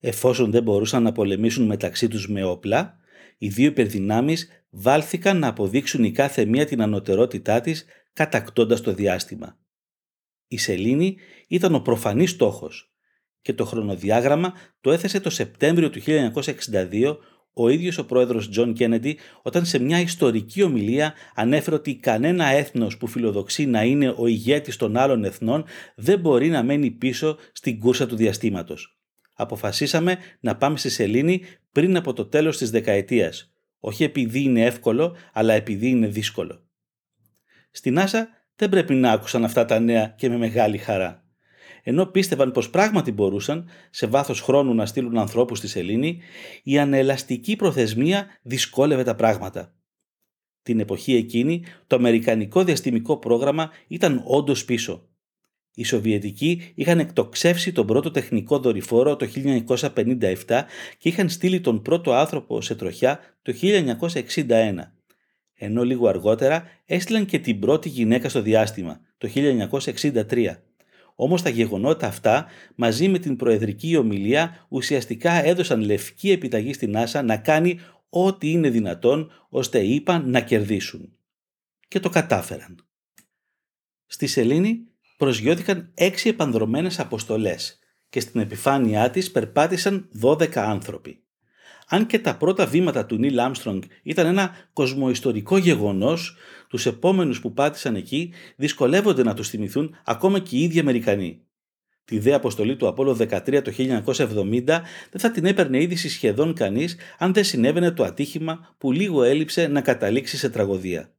Εφόσον 0.00 0.50
δεν 0.50 0.62
μπορούσαν 0.62 1.02
να 1.02 1.12
πολεμήσουν 1.12 1.66
μεταξύ 1.66 2.08
τους 2.08 2.28
με 2.28 2.44
όπλα, 2.44 2.98
οι 3.38 3.48
δύο 3.48 3.66
υπερδυνάμεις 3.66 4.48
βάλθηκαν 4.70 5.38
να 5.38 5.48
αποδείξουν 5.48 6.04
η 6.04 6.12
κάθε 6.12 6.44
μία 6.44 6.66
την 6.66 6.82
ανωτερότητά 6.82 7.60
της 7.60 7.84
κατακτώντας 8.12 8.80
το 8.80 8.94
διάστημα. 8.94 9.58
Η 10.48 10.58
σελήνη 10.58 11.16
ήταν 11.48 11.74
ο 11.74 11.80
προφανής 11.80 12.30
στόχος 12.30 12.94
και 13.42 13.52
το 13.52 13.64
χρονοδιάγραμμα 13.64 14.52
το 14.80 14.92
έθεσε 14.92 15.20
το 15.20 15.30
Σεπτέμβριο 15.30 15.90
του 15.90 16.00
1962 16.04 17.16
ο 17.54 17.68
ίδιος 17.68 17.98
ο 17.98 18.04
πρόεδρος 18.04 18.50
Τζον 18.50 18.72
Κέννεντι 18.72 19.18
όταν 19.42 19.64
σε 19.64 19.78
μια 19.78 20.00
ιστορική 20.00 20.62
ομιλία 20.62 21.14
ανέφερε 21.34 21.76
ότι 21.76 21.96
κανένα 21.96 22.46
έθνος 22.46 22.96
που 22.96 23.06
φιλοδοξεί 23.06 23.66
να 23.66 23.82
είναι 23.82 24.14
ο 24.16 24.26
ηγέτης 24.26 24.76
των 24.76 24.96
άλλων 24.96 25.24
εθνών 25.24 25.64
δεν 25.94 26.18
μπορεί 26.18 26.48
να 26.48 26.62
μένει 26.62 26.90
πίσω 26.90 27.36
στην 27.52 27.78
κούρσα 27.78 28.06
του 28.06 28.16
διαστήματος. 28.16 28.98
Αποφασίσαμε 29.34 30.16
να 30.40 30.56
πάμε 30.56 30.76
στη 30.76 30.90
σελήνη 30.90 31.42
πριν 31.72 31.96
από 31.96 32.12
το 32.12 32.24
τέλος 32.24 32.56
της 32.58 32.70
δεκαετίας. 32.70 33.54
Όχι 33.78 34.04
επειδή 34.04 34.42
είναι 34.42 34.64
εύκολο, 34.64 35.16
αλλά 35.32 35.52
επειδή 35.52 35.88
είναι 35.88 36.06
δύσκολο. 36.06 36.62
Στην 37.70 37.98
NASA 37.98 38.22
δεν 38.56 38.68
πρέπει 38.68 38.94
να 38.94 39.10
άκουσαν 39.10 39.44
αυτά 39.44 39.64
τα 39.64 39.78
νέα 39.78 40.14
και 40.16 40.28
με 40.28 40.36
μεγάλη 40.36 40.78
χαρά 40.78 41.23
ενώ 41.84 42.06
πίστευαν 42.06 42.52
πως 42.52 42.70
πράγματι 42.70 43.12
μπορούσαν 43.12 43.68
σε 43.90 44.06
βάθος 44.06 44.40
χρόνου 44.40 44.74
να 44.74 44.86
στείλουν 44.86 45.18
ανθρώπους 45.18 45.58
στη 45.58 45.68
σελήνη, 45.68 46.20
η 46.62 46.78
ανελαστική 46.78 47.56
προθεσμία 47.56 48.26
δυσκόλευε 48.42 49.02
τα 49.02 49.14
πράγματα. 49.14 49.74
Την 50.62 50.80
εποχή 50.80 51.14
εκείνη 51.14 51.64
το 51.86 51.96
αμερικανικό 51.96 52.64
διαστημικό 52.64 53.18
πρόγραμμα 53.18 53.70
ήταν 53.86 54.22
όντως 54.26 54.64
πίσω. 54.64 55.08
Οι 55.74 55.84
Σοβιετικοί 55.84 56.72
είχαν 56.74 56.98
εκτοξεύσει 56.98 57.72
τον 57.72 57.86
πρώτο 57.86 58.10
τεχνικό 58.10 58.58
δορυφόρο 58.58 59.16
το 59.16 59.26
1957 59.34 60.34
και 60.98 61.08
είχαν 61.08 61.28
στείλει 61.28 61.60
τον 61.60 61.82
πρώτο 61.82 62.12
άνθρωπο 62.12 62.60
σε 62.60 62.74
τροχιά 62.74 63.20
το 63.42 63.52
1961 63.60 64.74
ενώ 65.54 65.82
λίγο 65.82 66.08
αργότερα 66.08 66.64
έστειλαν 66.84 67.24
και 67.24 67.38
την 67.38 67.58
πρώτη 67.58 67.88
γυναίκα 67.88 68.28
στο 68.28 68.42
διάστημα, 68.42 69.00
το 69.18 69.28
1963. 69.34 70.56
Όμως 71.14 71.42
τα 71.42 71.48
γεγονότα 71.48 72.06
αυτά 72.06 72.46
μαζί 72.74 73.08
με 73.08 73.18
την 73.18 73.36
προεδρική 73.36 73.96
ομιλία 73.96 74.66
ουσιαστικά 74.68 75.44
έδωσαν 75.44 75.80
λευκή 75.80 76.30
επιταγή 76.30 76.72
στην 76.72 76.94
NASA 76.96 77.24
να 77.24 77.36
κάνει 77.36 77.80
ό,τι 78.08 78.50
είναι 78.50 78.70
δυνατόν 78.70 79.30
ώστε 79.48 79.78
είπαν 79.78 80.30
να 80.30 80.40
κερδίσουν. 80.40 81.12
Και 81.88 82.00
το 82.00 82.08
κατάφεραν. 82.08 82.86
Στη 84.06 84.26
Σελήνη 84.26 84.86
προσγειώθηκαν 85.16 85.90
έξι 85.94 86.28
επανδρομένες 86.28 86.98
αποστολές 86.98 87.78
και 88.08 88.20
στην 88.20 88.40
επιφάνειά 88.40 89.10
της 89.10 89.30
περπάτησαν 89.30 90.08
12 90.22 90.56
άνθρωποι. 90.56 91.23
Αν 91.88 92.06
και 92.06 92.18
τα 92.18 92.36
πρώτα 92.36 92.66
βήματα 92.66 93.06
του 93.06 93.16
Νίλ 93.16 93.38
Άμστρονγκ 93.38 93.82
ήταν 94.02 94.26
ένα 94.26 94.56
κοσμοϊστορικό 94.72 95.56
γεγονός, 95.56 96.36
τους 96.68 96.86
επόμενους 96.86 97.40
που 97.40 97.52
πάτησαν 97.52 97.94
εκεί 97.94 98.32
δυσκολεύονται 98.56 99.22
να 99.22 99.34
τους 99.34 99.48
θυμηθούν 99.48 99.96
ακόμα 100.04 100.38
και 100.38 100.56
οι 100.56 100.62
ίδιοι 100.62 100.78
Αμερικανοί. 100.78 101.40
Τη 102.04 102.18
δε 102.18 102.34
αποστολή 102.34 102.76
του 102.76 102.86
Απόλλω 102.86 103.16
13 103.20 103.62
το 103.62 103.72
1970 104.06 104.64
δεν 104.64 105.20
θα 105.20 105.30
την 105.30 105.44
έπαιρνε 105.44 105.82
είδηση 105.82 106.08
σχεδόν 106.08 106.54
κανείς 106.54 106.96
αν 107.18 107.32
δεν 107.32 107.44
συνέβαινε 107.44 107.90
το 107.90 108.04
ατύχημα 108.04 108.74
που 108.78 108.92
λίγο 108.92 109.22
έλειψε 109.22 109.66
να 109.66 109.80
καταλήξει 109.80 110.36
σε 110.36 110.50
τραγωδία. 110.50 111.14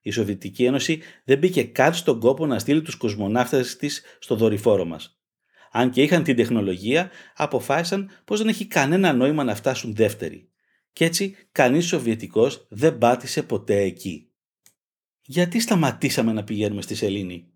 Η 0.00 0.10
Σοβιετική 0.10 0.64
Ένωση 0.64 1.00
δεν 1.24 1.38
μπήκε 1.38 1.64
καν 1.64 1.94
στον 1.94 2.20
κόπο 2.20 2.46
να 2.46 2.58
στείλει 2.58 2.82
τους 2.82 2.96
κοσμοναύτες 2.96 3.76
της 3.76 4.02
στο 4.18 4.34
δορυφόρο 4.34 4.84
μας 4.84 5.18
αν 5.76 5.90
και 5.90 6.02
είχαν 6.02 6.22
την 6.22 6.36
τεχνολογία, 6.36 7.10
αποφάσισαν 7.36 8.10
πως 8.24 8.38
δεν 8.38 8.48
έχει 8.48 8.66
κανένα 8.66 9.12
νόημα 9.12 9.44
να 9.44 9.54
φτάσουν 9.54 9.94
δεύτεροι. 9.94 10.48
Κι 10.92 11.04
έτσι 11.04 11.36
κανείς 11.52 11.86
Σοβιετικός 11.86 12.66
δεν 12.68 12.98
πάτησε 12.98 13.42
ποτέ 13.42 13.80
εκεί. 13.80 14.30
Γιατί 15.22 15.60
σταματήσαμε 15.60 16.32
να 16.32 16.44
πηγαίνουμε 16.44 16.82
στη 16.82 16.94
Σελήνη; 16.94 17.52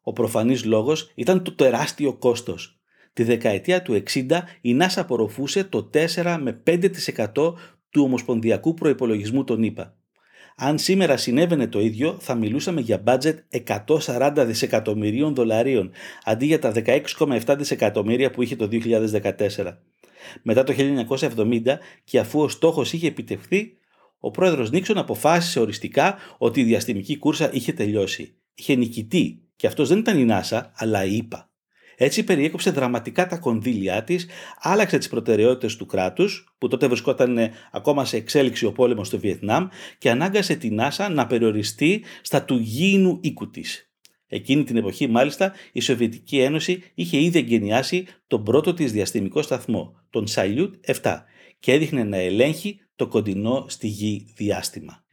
Ο 0.00 0.12
προφανής 0.12 0.64
λόγος 0.64 1.12
ήταν 1.14 1.42
το 1.42 1.54
τεράστιο 1.54 2.14
κόστος. 2.14 2.80
Τη 3.12 3.22
δεκαετία 3.22 3.82
του 3.82 4.02
60 4.12 4.40
η 4.60 4.76
NASA 4.80 4.96
απορροφούσε 4.96 5.64
το 5.64 5.90
4 5.94 6.38
με 6.40 6.62
5% 6.66 7.54
του 7.90 8.02
ομοσπονδιακού 8.02 8.74
προϋπολογισμού 8.74 9.44
των 9.44 9.62
ΗΠΑ. 9.62 9.99
Αν 10.62 10.78
σήμερα 10.78 11.16
συνέβαινε 11.16 11.66
το 11.66 11.80
ίδιο, 11.80 12.16
θα 12.20 12.34
μιλούσαμε 12.34 12.80
για 12.80 13.02
budget 13.06 13.34
140 13.86 14.44
δισεκατομμυρίων 14.46 15.34
δολαρίων, 15.34 15.90
αντί 16.24 16.46
για 16.46 16.58
τα 16.58 16.72
16,7 17.16 17.54
δισεκατομμύρια 17.58 18.30
που 18.30 18.42
είχε 18.42 18.56
το 18.56 18.68
2014. 18.70 19.78
Μετά 20.42 20.64
το 20.64 20.74
1970 21.20 21.60
και 22.04 22.18
αφού 22.18 22.40
ο 22.40 22.48
στόχος 22.48 22.92
είχε 22.92 23.06
επιτευχθεί, 23.06 23.76
ο 24.18 24.30
πρόεδρος 24.30 24.70
Νίξον 24.70 24.98
αποφάσισε 24.98 25.60
οριστικά 25.60 26.16
ότι 26.38 26.60
η 26.60 26.64
διαστημική 26.64 27.18
κούρσα 27.18 27.50
είχε 27.52 27.72
τελειώσει. 27.72 28.34
Είχε 28.54 28.74
νικητή 28.74 29.42
και 29.56 29.66
αυτός 29.66 29.88
δεν 29.88 29.98
ήταν 29.98 30.18
η 30.18 30.26
NASA, 30.30 30.62
αλλά 30.74 31.04
η 31.04 31.16
ΙΠΑ. 31.16 31.49
Έτσι 32.02 32.24
περιέκοψε 32.24 32.70
δραματικά 32.70 33.26
τα 33.26 33.36
κονδύλια 33.36 34.04
της, 34.04 34.26
άλλαξε 34.58 34.98
τις 34.98 35.08
προτεραιότητες 35.08 35.76
του 35.76 35.86
κράτους, 35.86 36.54
που 36.58 36.68
τότε 36.68 36.86
βρισκόταν 36.86 37.38
ε, 37.38 37.52
ακόμα 37.72 38.04
σε 38.04 38.16
εξέλιξη 38.16 38.66
ο 38.66 38.72
πόλεμος 38.72 39.06
στο 39.06 39.18
Βιετνάμ, 39.18 39.68
και 39.98 40.10
ανάγκασε 40.10 40.54
την 40.54 40.78
NASA 40.80 41.10
να 41.12 41.26
περιοριστεί 41.26 42.04
στα 42.22 42.44
του 42.44 42.58
γήινου 42.58 43.18
οίκου 43.22 43.50
της. 43.50 43.90
Εκείνη 44.26 44.64
την 44.64 44.76
εποχή, 44.76 45.06
μάλιστα, 45.06 45.52
η 45.72 45.80
Σοβιετική 45.80 46.38
Ένωση 46.38 46.82
είχε 46.94 47.20
ήδη 47.20 47.38
εγκαινιάσει 47.38 48.06
τον 48.26 48.44
πρώτο 48.44 48.74
της 48.74 48.92
διαστημικό 48.92 49.42
σταθμό, 49.42 49.94
τον 50.10 50.24
Salyut 50.34 50.70
7, 51.02 51.16
και 51.58 51.72
έδειχνε 51.72 52.04
να 52.04 52.16
ελέγχει 52.16 52.80
το 52.96 53.06
κοντινό 53.06 53.64
στη 53.68 53.86
γη 53.86 54.26
διάστημα. 54.36 55.04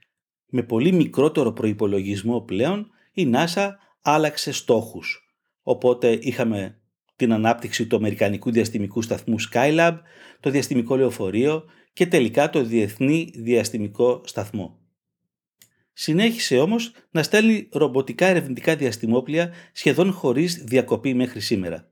Με 0.47 0.63
πολύ 0.63 0.91
μικρότερο 0.91 1.51
προϋπολογισμό 1.51 2.41
πλέον, 2.41 2.87
η 3.13 3.31
NASA 3.33 3.69
άλλαξε 4.01 4.51
στόχους 4.51 5.26
Οπότε 5.69 6.19
είχαμε 6.21 6.77
την 7.15 7.33
ανάπτυξη 7.33 7.87
του 7.87 7.95
Αμερικανικού 7.95 8.51
Διαστημικού 8.51 9.01
Σταθμού 9.01 9.35
Skylab, 9.51 9.97
το 10.39 10.49
Διαστημικό 10.49 10.95
Λεωφορείο 10.95 11.63
και 11.93 12.05
τελικά 12.05 12.49
το 12.49 12.63
Διεθνή 12.63 13.31
Διαστημικό 13.35 14.21
Σταθμό. 14.25 14.79
Συνέχισε 15.93 16.59
όμως 16.59 16.91
να 17.11 17.23
στέλνει 17.23 17.69
ρομποτικά 17.71 18.25
ερευνητικά 18.25 18.75
διαστημόπλια 18.75 19.53
σχεδόν 19.71 20.11
χωρίς 20.11 20.63
διακοπή 20.63 21.13
μέχρι 21.13 21.39
σήμερα. 21.39 21.91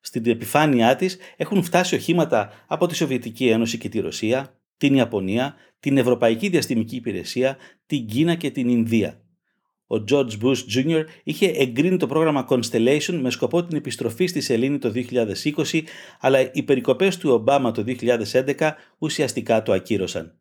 Στην 0.00 0.26
επιφάνειά 0.26 0.96
της 0.96 1.18
έχουν 1.36 1.62
φτάσει 1.62 1.94
οχήματα 1.94 2.64
από 2.66 2.86
τη 2.86 2.94
Σοβιετική 2.94 3.48
Ένωση 3.48 3.78
και 3.78 3.88
τη 3.88 4.00
Ρωσία, 4.00 4.60
την 4.76 4.94
Ιαπωνία, 4.94 5.54
την 5.80 5.98
Ευρωπαϊκή 5.98 6.48
Διαστημική 6.48 6.96
Υπηρεσία, 6.96 7.56
την 7.86 8.06
Κίνα 8.06 8.34
και 8.34 8.50
την 8.50 8.68
Ινδία. 8.68 9.22
Ο 9.90 10.04
George 10.10 10.40
Bush 10.42 10.58
Jr. 10.74 11.04
είχε 11.24 11.46
εγκρίνει 11.46 11.96
το 11.96 12.06
πρόγραμμα 12.06 12.46
Constellation 12.48 13.18
με 13.20 13.30
σκοπό 13.30 13.64
την 13.64 13.76
επιστροφή 13.76 14.26
στη 14.26 14.40
Σελήνη 14.40 14.78
το 14.78 14.92
2020, 14.94 15.82
αλλά 16.20 16.52
οι 16.52 16.62
περικοπές 16.62 17.16
του 17.16 17.30
Ομπάμα 17.30 17.70
το 17.70 17.84
2011 17.86 18.70
ουσιαστικά 18.98 19.62
το 19.62 19.72
ακύρωσαν. 19.72 20.38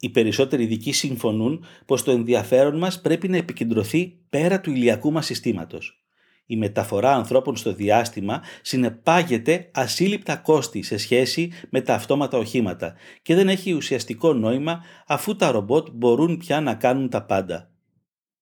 Οι 0.00 0.08
περισσότεροι 0.08 0.62
ειδικοί 0.62 0.92
συμφωνούν 0.92 1.64
πως 1.86 2.02
το 2.02 2.10
ενδιαφέρον 2.10 2.78
μας 2.78 3.00
πρέπει 3.00 3.28
να 3.28 3.36
επικεντρωθεί 3.36 4.18
πέρα 4.28 4.60
του 4.60 4.70
ηλιακού 4.70 5.12
μας 5.12 5.26
συστήματος. 5.26 6.02
Η 6.46 6.56
μεταφορά 6.56 7.14
ανθρώπων 7.14 7.56
στο 7.56 7.72
διάστημα 7.72 8.42
συνεπάγεται 8.62 9.70
ασύλληπτα 9.72 10.36
κόστη 10.36 10.82
σε 10.82 10.96
σχέση 10.96 11.52
με 11.70 11.80
τα 11.80 11.94
αυτόματα 11.94 12.38
οχήματα 12.38 12.94
και 13.22 13.34
δεν 13.34 13.48
έχει 13.48 13.72
ουσιαστικό 13.72 14.32
νόημα 14.32 14.84
αφού 15.06 15.36
τα 15.36 15.50
ρομπότ 15.50 15.88
μπορούν 15.92 16.36
πια 16.36 16.60
να 16.60 16.74
κάνουν 16.74 17.08
τα 17.08 17.22
πάντα. 17.22 17.67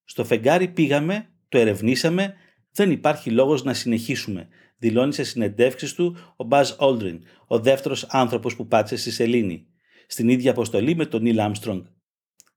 Στο 0.08 0.24
φεγγάρι 0.24 0.68
πήγαμε, 0.68 1.28
το 1.48 1.58
ερευνήσαμε, 1.58 2.34
δεν 2.72 2.90
υπάρχει 2.90 3.30
λόγος 3.30 3.64
να 3.64 3.74
συνεχίσουμε, 3.74 4.48
δηλώνει 4.78 5.12
σε 5.12 5.24
συνεντεύξεις 5.24 5.94
του 5.94 6.16
ο 6.36 6.44
Μπάζ 6.44 6.70
Όλτριν, 6.78 7.22
ο 7.46 7.58
δεύτερος 7.60 8.04
άνθρωπος 8.04 8.56
που 8.56 8.66
πάτησε 8.66 8.96
στη 8.96 9.10
Σελήνη 9.10 9.66
στην 10.06 10.28
ίδια 10.28 10.50
αποστολή 10.50 10.94
με 10.94 11.06
τον 11.06 11.22
Νίλ 11.22 11.40
Άμστρονγκ. 11.40 11.84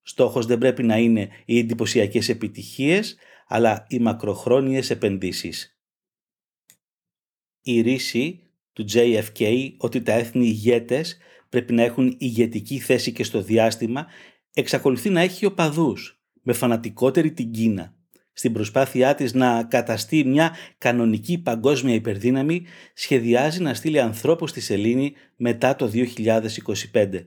Στόχος 0.01 0.45
δεν 0.45 0.57
πρέπει 0.57 0.83
να 0.83 0.97
είναι 0.97 1.29
οι 1.45 1.57
εντυπωσιακές 1.57 2.29
επιτυχίες, 2.29 3.17
αλλά 3.47 3.85
οι 3.89 3.99
μακροχρόνιες 3.99 4.89
επενδύσεις. 4.89 5.79
Η 7.61 7.81
ρίση 7.81 8.43
του 8.73 8.85
JFK 8.93 9.69
ότι 9.77 10.01
τα 10.01 10.13
έθνη 10.13 10.45
ηγέτες 10.45 11.17
πρέπει 11.49 11.73
να 11.73 11.83
έχουν 11.83 12.15
ηγετική 12.19 12.79
θέση 12.79 13.11
και 13.11 13.23
στο 13.23 13.41
διάστημα 13.41 14.07
εξακολουθεί 14.53 15.09
να 15.09 15.21
έχει 15.21 15.45
οπαδούς, 15.45 16.18
με 16.41 16.53
φανατικότερη 16.53 17.31
την 17.31 17.51
Κίνα. 17.51 17.93
Στην 18.33 18.53
προσπάθειά 18.53 19.15
της 19.15 19.33
να 19.33 19.63
καταστεί 19.63 20.23
μια 20.23 20.55
κανονική 20.77 21.37
παγκόσμια 21.37 21.93
υπερδύναμη, 21.93 22.65
σχεδιάζει 22.93 23.61
να 23.61 23.73
στείλει 23.73 23.99
ανθρώπους 23.99 24.49
στη 24.49 24.61
Σελήνη 24.61 25.13
μετά 25.35 25.75
το 25.75 25.91
2025. 26.93 27.25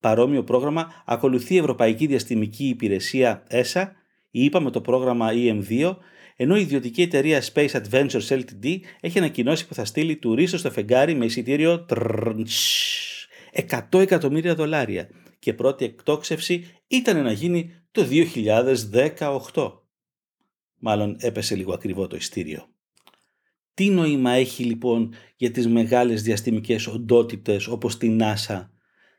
Παρόμοιο 0.00 0.44
πρόγραμμα 0.44 1.02
ακολουθεί 1.06 1.54
η 1.54 1.58
Ευρωπαϊκή 1.58 2.06
Διαστημική 2.06 2.68
Υπηρεσία 2.68 3.42
ESA, 3.50 3.84
η 4.30 4.44
ΕΠΑ 4.44 4.60
με 4.60 4.70
το 4.70 4.80
πρόγραμμα 4.80 5.28
EM2, 5.32 5.96
ενώ 6.36 6.56
η 6.56 6.60
ιδιωτική 6.60 7.02
εταιρεία 7.02 7.42
Space 7.52 7.70
Adventures 7.70 8.26
Ltd 8.28 8.78
έχει 9.00 9.18
ανακοινώσει 9.18 9.66
που 9.66 9.74
θα 9.74 9.84
στείλει 9.84 10.16
τουρίστες 10.16 10.60
στο 10.60 10.70
φεγγάρι 10.70 11.14
με 11.14 11.24
εισιτήριο 11.24 11.86
100 13.90 14.00
εκατομμύρια 14.00 14.54
δολάρια 14.54 15.08
και 15.38 15.54
πρώτη 15.54 15.84
εκτόξευση 15.84 16.66
ήταν 16.86 17.22
να 17.22 17.32
γίνει 17.32 17.81
το 17.92 18.08
2018. 19.52 19.72
Μάλλον 20.78 21.16
έπεσε 21.20 21.54
λίγο 21.54 21.72
ακριβό 21.72 22.06
το 22.06 22.16
ειστήριο. 22.16 22.66
Τι 23.74 23.90
νόημα 23.90 24.30
έχει 24.30 24.64
λοιπόν 24.64 25.14
για 25.36 25.50
τις 25.50 25.68
μεγάλες 25.68 26.22
διαστημικές 26.22 26.86
οντότητες 26.86 27.66
όπως 27.66 27.96
την 27.96 28.20
NASA 28.22 28.68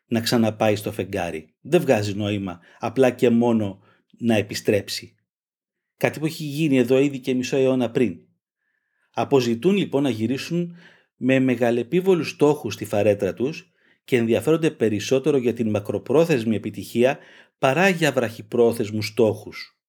να 0.06 0.22
ξαναπάει 0.22 0.76
στο 0.76 0.92
φεγγάρι; 0.92 1.54
Δεν 1.62 1.82
βγάζει 1.82 2.14
νόημα 2.14 2.60
απλά 2.80 3.10
και 3.10 3.30
μόνο 3.30 3.80
να 4.18 4.36
επιστρέψει. 4.36 5.16
Κάτι 5.98 6.20
που 6.20 6.26
έχει 6.26 6.44
γίνει 6.44 6.78
εδώ 6.78 7.00
ήδη 7.00 7.20
και 7.20 7.34
μισό 7.34 7.58
αιώνα 7.58 7.92
πριν. 7.92 8.20
Αποζητούν 9.14 9.76
λοιπόν 9.76 10.04
να 10.04 10.10
γυρίσουν 10.10 10.76
με 11.16 11.40
μεγαλεπίβολους 11.40 12.30
στόχους 12.30 12.74
στη 12.74 12.86
φαρέτρα 12.86 13.34
τους 13.34 13.74
και 14.04 14.18
ενδιαφέρονται 14.18 14.72
περισσότερο 14.72 15.38
για 15.38 15.54
την 15.54 15.70
μακροπρόθεσμη 15.70 16.56
επιτυχία 16.56 17.18
παρά 17.64 17.90
για 17.90 18.12
βραχυπρόθεσμους 18.12 19.08
στόχους. 19.08 19.80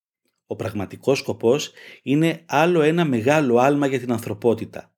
Ο 0.46 0.56
πραγματικός 0.56 1.18
σκοπός 1.18 1.72
είναι 2.02 2.42
άλλο 2.46 2.82
ένα 2.82 3.04
μεγάλο 3.04 3.58
άλμα 3.58 3.86
για 3.86 3.98
την 3.98 4.12
ανθρωπότητα. 4.12 4.94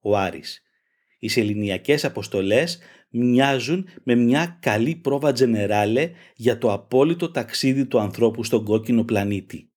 Ο 0.00 0.16
Άρης. 0.16 0.62
Οι 1.18 1.28
σεληνιακές 1.28 2.04
αποστολές 2.04 2.78
μοιάζουν 3.10 3.88
με 4.02 4.14
μια 4.14 4.58
καλή 4.60 4.96
πρόβα 4.96 5.32
τζενεράλε 5.32 6.10
για 6.34 6.58
το 6.58 6.72
απόλυτο 6.72 7.30
ταξίδι 7.30 7.86
του 7.86 7.98
ανθρώπου 7.98 8.44
στον 8.44 8.64
κόκκινο 8.64 9.04
πλανήτη. 9.04 9.70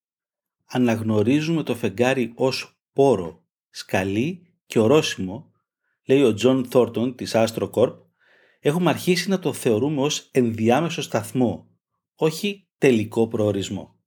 Αναγνωρίζουμε 0.65 1.63
το 1.63 1.75
φεγγάρι 1.75 2.31
ως 2.35 2.79
πόρο, 2.93 3.43
σκαλί 3.69 4.47
και 4.65 4.79
ορόσημο, 4.79 5.51
λέει 6.05 6.21
ο 6.21 6.33
Τζον 6.33 6.65
Θόρτον 6.65 7.15
της 7.15 7.31
Astrocorp, 7.35 7.95
έχουμε 8.59 8.89
αρχίσει 8.89 9.29
να 9.29 9.39
το 9.39 9.53
θεωρούμε 9.53 10.01
ως 10.01 10.29
ενδιάμεσο 10.31 11.01
σταθμό, 11.01 11.68
όχι 12.21 12.67
τελικό 12.77 13.27
προορισμό. 13.27 13.99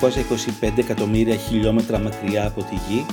225 0.00 0.78
εκατομμύρια 0.78 1.36
χιλιόμετρα 1.36 1.98
μακριά 1.98 2.46
από 2.46 2.62
τη 2.62 2.74
Γη, 2.74 3.06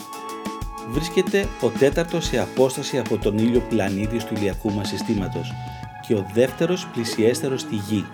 βρίσκεται 0.98 1.48
ο 1.62 1.70
τέταρτος 1.70 2.26
σε 2.26 2.40
απόσταση 2.40 2.98
από 2.98 3.18
τον 3.18 3.38
ήλιο 3.38 3.60
πλανήτης 3.70 4.26
του 4.26 4.34
ηλιακού 4.34 4.72
μας 4.72 4.88
συστήματος 4.88 5.54
και 6.08 6.14
ο 6.14 6.26
δεύτερος 6.34 6.88
πλησιέστερος 6.88 7.62
στη 7.62 7.76
Γη. 7.76 8.06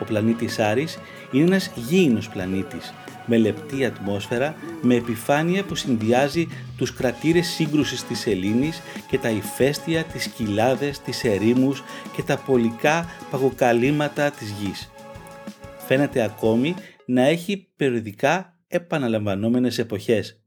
Ο 0.00 0.04
πλανήτης 0.04 0.58
Άρης 0.58 0.98
είναι 1.32 1.44
ένας 1.44 1.70
γήινος 1.74 2.28
πλανήτης 2.28 2.94
με 3.26 3.36
λεπτή 3.36 3.84
ατμόσφαιρα, 3.84 4.54
με 4.82 4.94
επιφάνεια 4.94 5.64
που 5.64 5.74
συνδυάζει 5.74 6.48
τους 6.76 6.94
κρατήρες 6.94 7.46
σύγκρουσης 7.46 8.04
της 8.04 8.26
Ελλήνης 8.26 8.82
και 9.08 9.18
τα 9.18 9.30
ηφαίστεια, 9.30 10.04
τις 10.04 10.26
κοιλάδες, 10.26 11.00
τις 11.00 11.24
ερήμους 11.24 11.82
και 12.16 12.22
τα 12.22 12.36
πολικά 12.36 13.06
παγοκαλύματα 13.30 14.30
της 14.30 14.50
γης. 14.50 14.90
Φαίνεται 15.86 16.22
ακόμη 16.22 16.74
να 17.06 17.22
έχει 17.22 17.68
περιοδικά 17.76 18.58
επαναλαμβανόμενες 18.68 19.78
εποχές. 19.78 20.39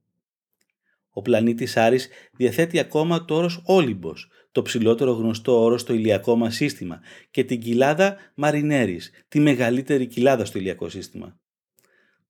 Ο 1.13 1.21
πλανήτης 1.21 1.77
Άρης 1.77 2.07
διαθέτει 2.31 2.79
ακόμα 2.79 3.25
το 3.25 3.35
όρος 3.35 3.61
Όλυμπος, 3.65 4.29
το 4.51 4.61
ψηλότερο 4.61 5.11
γνωστό 5.11 5.63
όρο 5.63 5.77
στο 5.77 5.93
ηλιακό 5.93 6.35
μας 6.35 6.55
σύστημα 6.55 6.99
και 7.31 7.43
την 7.43 7.59
κοιλάδα 7.59 8.15
Μαρινέρης, 8.35 9.11
τη 9.27 9.39
μεγαλύτερη 9.39 10.07
κοιλάδα 10.07 10.45
στο 10.45 10.59
ηλιακό 10.59 10.89
σύστημα. 10.89 11.37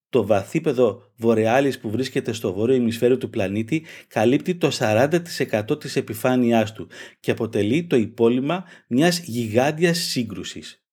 Το 0.10 0.26
βαθύπεδο 0.26 1.12
Βορεάλης 1.16 1.80
που 1.80 1.90
βρίσκεται 1.90 2.34
στο 2.34 2.54
βόρειο 2.54 2.76
ημισφαίριο 2.76 3.18
του 3.18 3.30
πλανήτη 3.30 3.86
καλύπτει 4.08 4.56
το 4.56 4.70
40% 4.80 5.80
της 5.80 5.96
επιφάνειάς 5.96 6.74
του 6.74 6.88
και 7.20 7.32
αποτελεί 7.32 7.86
το 7.86 7.96
υπόλοιμα 7.96 8.64
μιας 8.88 9.20
γιγάντιας 9.20 9.98
σύγκρουσης 9.98 10.84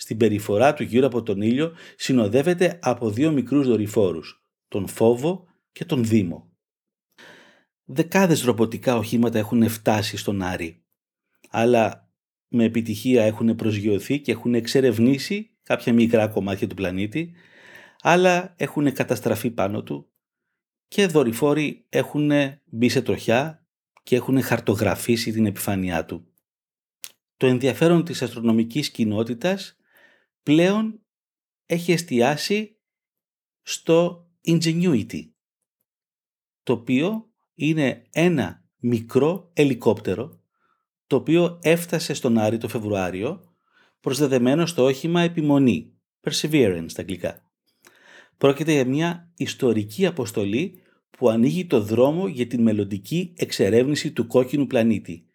στην 0.00 0.16
περιφορά 0.16 0.74
του 0.74 0.82
γύρω 0.82 1.06
από 1.06 1.22
τον 1.22 1.40
ήλιο 1.40 1.72
συνοδεύεται 1.96 2.78
από 2.82 3.10
δύο 3.10 3.32
μικρούς 3.32 3.66
δορυφόρους, 3.66 4.42
τον 4.68 4.88
Φόβο 4.88 5.44
και 5.72 5.84
τον 5.84 6.04
Δήμο. 6.04 6.47
Δεκάδες 7.90 8.42
ρομποτικά 8.42 8.96
οχήματα 8.96 9.38
έχουν 9.38 9.68
φτάσει 9.68 10.16
στον 10.16 10.42
Άρη, 10.42 10.84
αλλά 11.48 12.12
με 12.48 12.64
επιτυχία 12.64 13.24
έχουν 13.24 13.56
προσγειωθεί 13.56 14.20
και 14.20 14.32
έχουν 14.32 14.54
εξερευνήσει 14.54 15.56
κάποια 15.62 15.92
μικρά 15.92 16.28
κομμάτια 16.28 16.66
του 16.66 16.74
πλανήτη, 16.74 17.32
άλλα 18.00 18.54
έχουν 18.56 18.92
καταστραφεί 18.92 19.50
πάνω 19.50 19.82
του 19.82 20.10
και 20.88 21.06
δορυφόροι 21.06 21.86
έχουν 21.88 22.30
μπει 22.64 22.88
σε 22.88 23.02
τροχιά 23.02 23.66
και 24.02 24.16
έχουν 24.16 24.42
χαρτογραφήσει 24.42 25.32
την 25.32 25.46
επιφάνειά 25.46 26.04
του. 26.04 26.32
Το 27.36 27.46
ενδιαφέρον 27.46 28.04
της 28.04 28.22
αστρονομικής 28.22 28.90
κοινότητας 28.90 29.76
πλέον 30.42 31.00
έχει 31.66 31.92
εστιάσει 31.92 32.76
στο 33.62 34.28
Ingenuity, 34.46 35.30
το 36.62 36.72
οποίο 36.72 37.27
είναι 37.60 38.02
ένα 38.12 38.64
μικρό 38.78 39.50
ελικόπτερο 39.52 40.40
το 41.06 41.16
οποίο 41.16 41.58
έφτασε 41.62 42.14
στον 42.14 42.38
Άρη 42.38 42.58
το 42.58 42.68
Φεβρουάριο 42.68 43.40
προσδεδεμένο 44.00 44.66
στο 44.66 44.84
όχημα 44.84 45.20
επιμονή, 45.20 45.92
perseverance 46.22 46.84
στα 46.86 47.00
αγγλικά. 47.00 47.42
Πρόκειται 48.36 48.72
για 48.72 48.84
μια 48.84 49.32
ιστορική 49.36 50.06
αποστολή 50.06 50.82
που 51.10 51.28
ανοίγει 51.28 51.66
το 51.66 51.80
δρόμο 51.80 52.28
για 52.28 52.46
την 52.46 52.62
μελλοντική 52.62 53.32
εξερεύνηση 53.36 54.12
του 54.12 54.26
κόκκινου 54.26 54.66
πλανήτη 54.66 55.26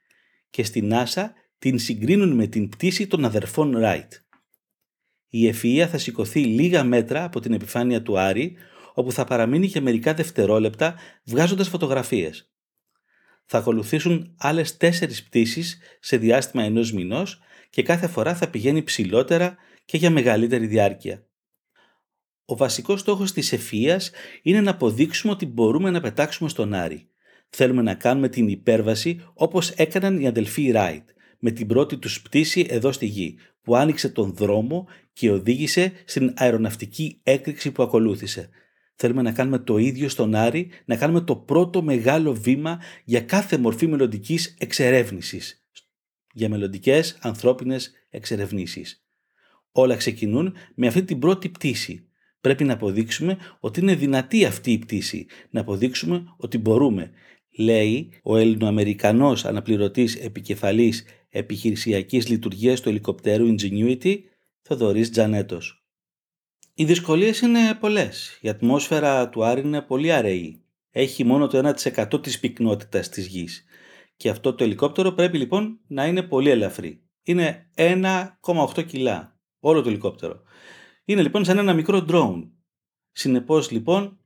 και 0.50 0.64
στη 0.64 0.90
NASA 0.92 1.26
την 1.60 1.80
συγκρίνουν 1.80 2.32
με 2.32 2.48
την 2.48 2.70
πτήση 2.70 3.08
των 3.08 3.26
αδερφών 3.26 3.74
Wright. 3.78 4.08
Η 5.30 5.54
ευφυΐα 5.54 5.88
θα 5.90 5.98
σηκωθεί 5.98 6.44
λίγα 6.44 6.84
μέτρα 6.84 7.24
από 7.24 7.40
την 7.40 7.54
επιφάνεια 7.54 8.02
του 8.02 8.20
Άρη, 8.20 8.56
όπου 8.94 9.12
θα 9.12 9.24
παραμείνει 9.24 9.66
για 9.66 9.82
μερικά 9.82 10.14
δευτερόλεπτα 10.14 10.96
βγάζοντας 11.24 11.68
φωτογραφίες. 11.68 12.52
Θα 13.46 13.58
ακολουθήσουν 13.58 14.36
άλλες 14.38 14.78
τέσσερις 14.78 15.24
πτήσεις 15.24 15.78
σε 16.00 16.18
διάστημα 16.18 16.64
ενός 16.64 16.94
μηνός 16.94 17.40
και 17.70 17.84
κάθε 17.84 18.08
φορά 18.08 18.36
θα 18.36 18.50
πηγαίνει 18.50 18.84
ψηλότερα 18.84 19.56
και 19.86 19.98
για 19.98 20.10
μεγαλύτερη 20.10 20.68
διάρκεια. 20.68 21.28
Ο 22.46 22.56
βασικός 22.56 23.00
στόχος 23.00 23.32
της 23.32 23.54
ευφυΐας 23.54 24.10
είναι 24.42 24.62
να 24.62 24.72
αποδείξουμε 24.72 25.34
ότι 25.34 25.46
μπορούμε 25.46 25.90
να 25.90 26.02
πετάξουμε 26.02 26.50
στον 26.50 26.74
Άρη. 26.74 27.08
Θέλουμε 27.50 27.82
να 27.82 27.94
κάνουμε 27.94 28.30
την 28.30 28.48
υπέρβαση 28.48 29.26
όπως 29.34 29.70
έκαναν 29.70 30.20
οι 30.20 30.28
αδελφοί 30.28 30.72
Ράιτ 30.72 31.10
με 31.40 31.52
την 31.52 31.68
πρώτη 31.68 31.98
τους 31.98 32.22
πτήση 32.22 32.66
εδώ 32.70 32.92
στη 32.92 33.06
γη 33.06 33.38
που 33.62 33.76
άνοιξε 33.76 34.10
τον 34.10 34.34
δρόμο 34.34 34.88
και 35.14 35.32
οδήγησε 35.32 35.92
στην 36.06 36.34
αεροναυτική 36.36 37.20
έκρηξη 37.24 37.72
που 37.72 37.84
ακολούθησε. 37.84 38.50
Θέλουμε 38.96 39.22
να 39.22 39.32
κάνουμε 39.32 39.60
το 39.60 39.78
ίδιο 39.78 40.10
στον 40.10 40.36
Άρη, 40.36 40.70
να 40.86 40.96
κάνουμε 40.96 41.22
το 41.22 41.36
πρώτο 41.36 41.82
μεγάλο 41.82 42.34
βήμα 42.34 42.80
για 43.04 43.22
κάθε 43.22 43.58
μορφή 43.58 43.88
μελλοντικής 43.88 44.56
εξερεύνησης. 44.60 45.66
Για 46.34 46.50
μελλοντικές 46.50 47.18
ανθρώπινες 47.22 47.92
εξερευνήσεις. 48.10 49.06
Όλα 49.72 49.96
ξεκινούν 49.96 50.56
με 50.76 50.88
αυτή 50.88 51.04
την 51.04 51.20
πρώτη 51.20 51.50
πτήση. 51.50 52.08
Πρέπει 52.42 52.64
να 52.64 52.74
αποδείξουμε 52.74 53.38
ότι 53.60 53.80
είναι 53.80 53.96
δυνατή 53.96 54.46
αυτή 54.46 54.72
η 54.72 54.78
πτήση. 54.78 55.26
Να 55.50 55.62
αποδείξουμε 55.62 56.24
ότι 56.38 56.58
μπορούμε. 56.58 57.12
Λέει 57.58 58.10
ο 58.24 58.38
Ελληνοαμερικανός 58.38 59.46
αναπληρωτής 59.46 60.16
επικεφαλής 60.16 61.04
επιχειρησιακής 61.30 62.28
λειτουργίας 62.28 62.82
του 62.82 62.90
ελικοπτέρου 62.90 63.56
Ingenuity, 63.56 64.18
Θοδωρής 64.62 65.12
Τζανέτος. 65.12 65.83
Οι 66.76 66.86
δυσκολίες 66.86 67.40
είναι 67.40 67.76
πολλές. 67.80 68.38
Η 68.42 68.50
ατμόσφαιρα 68.50 69.30
του 69.30 69.44
Άρη 69.44 69.62
είναι 69.62 69.82
πολύ 69.82 70.12
αραιή. 70.12 70.64
Έχει 70.92 71.24
μόνο 71.24 71.48
το 71.48 71.58
1% 71.58 72.22
της 72.22 72.40
πυκνότητας 72.40 73.10
της 73.10 73.28
γης. 73.28 73.66
Και 74.18 74.30
αυτό 74.30 74.54
το 74.54 74.64
ελικόπτερο 74.64 75.12
πρέπει 75.12 75.38
λοιπόν 75.38 75.80
να 75.88 76.06
είναι 76.06 76.24
πολύ 76.24 76.50
ελαφρύ. 76.50 77.04
Είναι 77.24 77.70
1,8 77.76 78.86
κιλά 78.86 79.40
όλο 79.60 79.82
το 79.82 79.90
ελικόπτερο. 79.90 80.42
Είναι 81.06 81.22
λοιπόν 81.22 81.46
σαν 81.46 81.58
ένα 81.58 81.74
μικρό 81.74 82.06
drone. 82.10 82.50
Συνεπώς 83.12 83.72
λοιπόν 83.72 84.20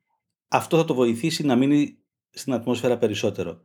αυτό 0.48 0.78
θα 0.78 0.86
το 0.86 0.94
βοηθήσει 0.94 1.44
να 1.44 1.56
μείνει 1.56 1.98
στην 2.30 2.54
ατμόσφαιρα 2.54 2.98
περισσότερο. 2.98 3.62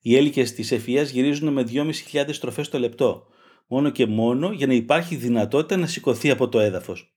Οι 0.00 0.16
έλικες 0.16 0.52
της 0.52 0.72
ευφυΐας 0.72 1.06
γυρίζουν 1.12 1.52
με 1.52 1.66
2.500 1.68 2.24
στροφές 2.28 2.68
το 2.68 2.78
λεπτό, 2.78 3.26
μόνο 3.66 3.90
και 3.90 4.06
μόνο 4.06 4.52
για 4.52 4.66
να 4.66 4.74
υπάρχει 4.74 5.16
δυνατότητα 5.16 5.76
να 5.76 5.86
σηκωθεί 5.86 6.30
από 6.30 6.48
το 6.48 6.58
έδαφος. 6.58 7.11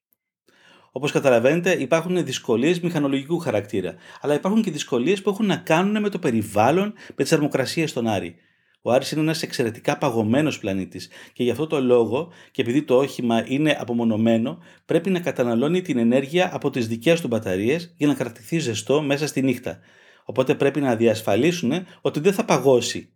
Όπως 0.97 1.12
καταλαβαίνετε 1.12 1.71
υπάρχουν 1.71 2.25
δυσκολίες 2.25 2.79
μηχανολογικού 2.79 3.39
χαρακτήρα, 3.39 3.95
αλλά 4.21 4.34
υπάρχουν 4.34 4.62
και 4.62 4.71
δυσκολίες 4.71 5.21
που 5.21 5.29
έχουν 5.29 5.45
να 5.45 5.55
κάνουν 5.55 6.01
με 6.01 6.10
το 6.10 6.19
περιβάλλον, 6.19 6.93
με 7.08 7.15
τις 7.15 7.29
θερμοκρασίες 7.29 7.89
στον 7.89 8.08
Άρη. 8.08 8.36
Ο 8.81 8.91
Άρης 8.91 9.12
είναι 9.12 9.21
ένας 9.21 9.41
εξαιρετικά 9.41 9.97
παγωμένος 9.97 10.60
πλανήτης 10.60 11.10
και 11.34 11.43
γι' 11.43 11.51
αυτό 11.51 11.67
το 11.67 11.81
λόγο 11.81 12.31
και 12.51 12.62
επειδή 12.62 12.84
το 12.84 12.97
όχημα 12.97 13.43
είναι 13.47 13.77
απομονωμένο 13.79 14.58
πρέπει 14.86 15.10
να 15.10 15.19
καταναλώνει 15.19 15.81
την 15.81 15.97
ενέργεια 15.97 16.49
από 16.53 16.69
τις 16.69 16.88
δικές 16.88 17.21
του 17.21 17.27
μπαταρίες 17.27 17.93
για 17.97 18.08
να 18.08 18.13
κρατηθεί 18.13 18.60
ζεστό 18.60 19.01
μέσα 19.01 19.27
στη 19.27 19.41
νύχτα. 19.41 19.79
Οπότε 20.25 20.55
πρέπει 20.55 20.81
να 20.81 20.95
διασφαλίσουν 20.95 21.71
ότι 22.01 22.19
δεν 22.19 22.34
θα 22.34 22.45
παγώσει. 22.45 23.13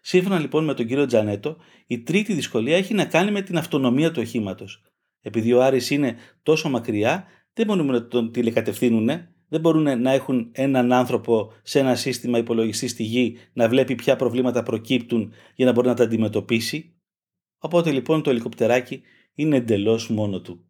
Σύμφωνα 0.00 0.38
λοιπόν 0.38 0.64
με 0.64 0.74
τον 0.74 0.86
κύριο 0.86 1.06
Τζανέτο, 1.06 1.56
η 1.86 2.02
τρίτη 2.02 2.34
δυσκολία 2.34 2.76
έχει 2.76 2.94
να 2.94 3.04
κάνει 3.04 3.30
με 3.30 3.42
την 3.42 3.56
αυτονομία 3.58 4.10
του 4.10 4.20
οχήματος. 4.22 4.82
Επειδή 5.22 5.52
ο 5.52 5.62
Άρης 5.62 5.90
είναι 5.90 6.16
τόσο 6.42 6.68
μακριά, 6.68 7.24
δεν 7.52 7.66
μπορούμε 7.66 7.92
να 7.92 8.06
τον 8.06 8.32
τηλεκατευθύνουν, 8.32 9.06
δεν 9.48 9.60
μπορούν 9.60 10.00
να 10.00 10.12
έχουν 10.12 10.48
έναν 10.52 10.92
άνθρωπο 10.92 11.52
σε 11.62 11.78
ένα 11.78 11.94
σύστημα 11.94 12.38
υπολογιστή 12.38 12.88
στη 12.88 13.02
γη 13.02 13.36
να 13.52 13.68
βλέπει 13.68 13.94
ποια 13.94 14.16
προβλήματα 14.16 14.62
προκύπτουν 14.62 15.32
για 15.54 15.66
να 15.66 15.72
μπορεί 15.72 15.88
να 15.88 15.94
τα 15.94 16.04
αντιμετωπίσει. 16.04 16.94
Οπότε 17.58 17.90
λοιπόν 17.90 18.22
το 18.22 18.30
ελικοπτεράκι 18.30 19.02
είναι 19.34 19.56
εντελώς 19.56 20.08
μόνο 20.08 20.40
του. 20.40 20.64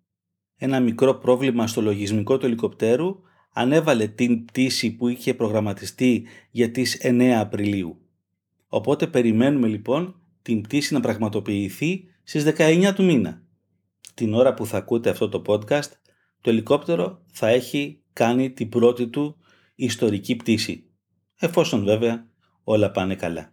Ένα 0.57 0.81
μικρό 0.81 1.15
πρόβλημα 1.15 1.67
στο 1.67 1.81
λογισμικό 1.81 2.39
του 2.39 2.47
ελικοπτέρου 2.47 3.17
ανέβαλε 3.53 4.07
την 4.07 4.45
πτήση 4.45 4.97
που 4.97 5.09
είχε 5.09 5.35
προγραμματιστεί 5.35 6.27
για 6.51 6.71
τις 6.71 7.01
9 7.03 7.23
Απριλίου. 7.23 7.97
Οπότε 8.69 9.07
περιμένουμε 9.07 9.69
λοιπόν 9.69 10.21
την 10.43 10.61
πτήση 10.61 10.95
να 10.95 11.01
πραγματοποιηθεί 11.01 12.05
στις 12.23 12.45
19 12.57 12.93
του 12.95 13.05
μήνα. 13.05 13.43
Την 14.15 14.35
ώρα 14.35 14.55
που 14.55 14.67
θα 14.67 14.77
ακούτε 14.77 15.11
αυτό 15.11 15.29
το 15.29 15.43
podcast, 15.47 15.91
το 16.41 16.51
ελικόπτερο 16.51 17.23
θα 17.33 17.49
έχει 17.49 18.03
κάνει 18.13 18.51
την 18.51 18.69
πρώτη 18.69 19.09
του 19.09 19.37
ιστορική 19.75 20.37
πτήση. 20.37 20.91
Εφόσον 21.39 21.85
βέβαια 21.85 22.27
όλα 22.65 22.91
πάνε 22.91 23.15
καλά. 23.15 23.52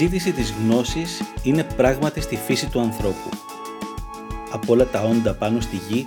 Αναζήτηση 0.00 0.32
της 0.32 0.52
γνώσης 0.52 1.22
είναι 1.42 1.64
πράγματι 1.64 2.20
στη 2.20 2.36
φύση 2.36 2.68
του 2.70 2.80
ανθρώπου. 2.80 3.28
Από 4.50 4.72
όλα 4.72 4.86
τα 4.86 5.02
όντα 5.02 5.34
πάνω 5.34 5.60
στη 5.60 5.76
γη, 5.88 6.06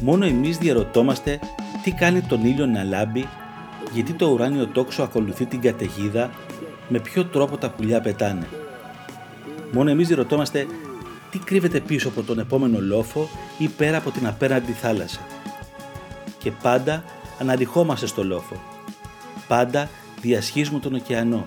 μόνο 0.00 0.24
εμείς 0.24 0.58
διαρωτόμαστε 0.58 1.40
τι 1.82 1.90
κάνει 1.90 2.20
τον 2.20 2.44
ήλιο 2.44 2.66
να 2.66 2.84
λάμπει, 2.84 3.28
γιατί 3.92 4.12
το 4.12 4.26
ουράνιο 4.26 4.66
τόξο 4.66 5.02
ακολουθεί 5.02 5.46
την 5.46 5.60
καταιγίδα, 5.60 6.30
με 6.88 6.98
ποιο 6.98 7.24
τρόπο 7.24 7.56
τα 7.56 7.70
πουλιά 7.70 8.00
πετάνε. 8.00 8.48
Μόνο 9.72 9.90
εμείς 9.90 10.06
διαρωτόμαστε 10.06 10.66
τι 11.30 11.38
κρύβεται 11.38 11.80
πίσω 11.80 12.08
από 12.08 12.22
τον 12.22 12.38
επόμενο 12.38 12.80
λόφο 12.80 13.28
ή 13.58 13.68
πέρα 13.68 13.96
από 13.96 14.10
την 14.10 14.26
απέναντι 14.26 14.72
θάλασσα. 14.72 15.20
Και 16.38 16.50
πάντα 16.62 17.04
αναρριχόμαστε 17.40 18.06
στο 18.06 18.24
λόφο. 18.24 18.60
Πάντα 19.48 19.88
διασχίζουμε 20.20 20.78
τον 20.78 20.94
ωκεανό 20.94 21.44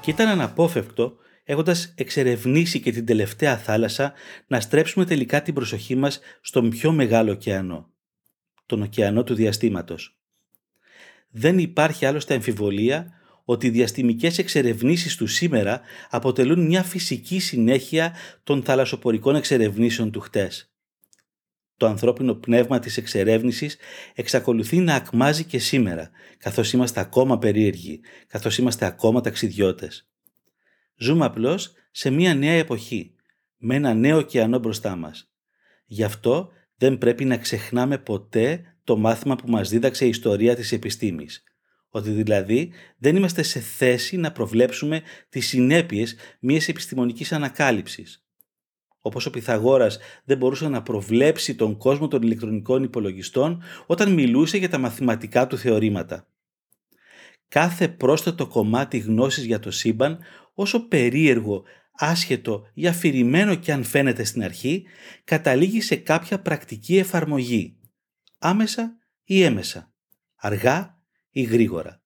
και 0.00 0.10
ήταν 0.10 0.28
αναπόφευκτο 0.28 1.16
έχοντας 1.44 1.92
εξερευνήσει 1.96 2.80
και 2.80 2.92
την 2.92 3.06
τελευταία 3.06 3.56
θάλασσα 3.56 4.12
να 4.46 4.60
στρέψουμε 4.60 5.04
τελικά 5.04 5.42
την 5.42 5.54
προσοχή 5.54 5.94
μας 5.94 6.20
στον 6.40 6.70
πιο 6.70 6.92
μεγάλο 6.92 7.32
ωκεανό, 7.32 7.90
τον 8.66 8.82
ωκεανό 8.82 9.24
του 9.24 9.34
διαστήματος. 9.34 10.18
Δεν 11.30 11.58
υπάρχει 11.58 12.06
άλλωστε 12.06 12.34
αμφιβολία 12.34 13.12
ότι 13.44 13.66
οι 13.66 13.70
διαστημικές 13.70 14.38
εξερευνήσεις 14.38 15.16
του 15.16 15.26
σήμερα 15.26 15.80
αποτελούν 16.10 16.66
μια 16.66 16.82
φυσική 16.82 17.38
συνέχεια 17.38 18.14
των 18.44 18.62
θαλασσοπορικών 18.62 19.34
εξερευνήσεων 19.34 20.10
του 20.10 20.20
χτες. 20.20 20.69
Το 21.80 21.86
ανθρώπινο 21.86 22.34
πνεύμα 22.34 22.78
της 22.78 22.96
εξερεύνησης 22.96 23.76
εξακολουθεί 24.14 24.78
να 24.78 24.94
ακμάζει 24.94 25.44
και 25.44 25.58
σήμερα, 25.58 26.10
καθώς 26.38 26.72
είμαστε 26.72 27.00
ακόμα 27.00 27.38
περίεργοι, 27.38 28.00
καθώς 28.26 28.58
είμαστε 28.58 28.86
ακόμα 28.86 29.20
ταξιδιώτες. 29.20 30.08
Ζούμε 30.96 31.24
απλώς 31.24 31.72
σε 31.90 32.10
μια 32.10 32.34
νέα 32.34 32.52
εποχή, 32.52 33.14
με 33.56 33.74
ένα 33.74 33.94
νέο 33.94 34.18
ωκεανό 34.18 34.58
μπροστά 34.58 34.96
μας. 34.96 35.30
Γι' 35.86 36.04
αυτό 36.04 36.50
δεν 36.76 36.98
πρέπει 36.98 37.24
να 37.24 37.36
ξεχνάμε 37.36 37.98
ποτέ 37.98 38.62
το 38.84 38.96
μάθημα 38.96 39.36
που 39.36 39.50
μας 39.50 39.68
δίδαξε 39.68 40.04
η 40.04 40.08
ιστορία 40.08 40.54
της 40.54 40.72
επιστήμης. 40.72 41.42
Ότι 41.88 42.10
δηλαδή 42.10 42.72
δεν 42.98 43.16
είμαστε 43.16 43.42
σε 43.42 43.60
θέση 43.60 44.16
να 44.16 44.32
προβλέψουμε 44.32 45.02
τις 45.28 45.46
συνέπειες 45.46 46.16
μιας 46.40 46.68
επιστημονικής 46.68 47.32
ανακάλυψης 47.32 48.24
όπως 49.00 49.26
ο 49.26 49.30
Πυθαγόρας 49.30 49.98
δεν 50.24 50.36
μπορούσε 50.36 50.68
να 50.68 50.82
προβλέψει 50.82 51.54
τον 51.54 51.76
κόσμο 51.76 52.08
των 52.08 52.22
ηλεκτρονικών 52.22 52.82
υπολογιστών 52.82 53.62
όταν 53.86 54.12
μιλούσε 54.12 54.56
για 54.56 54.68
τα 54.68 54.78
μαθηματικά 54.78 55.46
του 55.46 55.58
θεωρήματα. 55.58 56.26
Κάθε 57.48 57.88
πρόσθετο 57.88 58.46
κομμάτι 58.46 58.98
γνώσης 58.98 59.44
για 59.44 59.60
το 59.60 59.70
σύμπαν, 59.70 60.18
όσο 60.54 60.88
περίεργο, 60.88 61.62
άσχετο 61.92 62.66
ή 62.74 62.86
αφηρημένο 62.86 63.54
και 63.54 63.72
αν 63.72 63.84
φαίνεται 63.84 64.24
στην 64.24 64.42
αρχή, 64.42 64.84
καταλήγει 65.24 65.80
σε 65.80 65.96
κάποια 65.96 66.40
πρακτική 66.40 66.96
εφαρμογή, 66.98 67.76
άμεσα 68.38 68.98
ή 69.24 69.42
έμεσα, 69.42 69.92
αργά 70.36 70.98
ή 71.30 71.42
γρήγορα. 71.42 71.99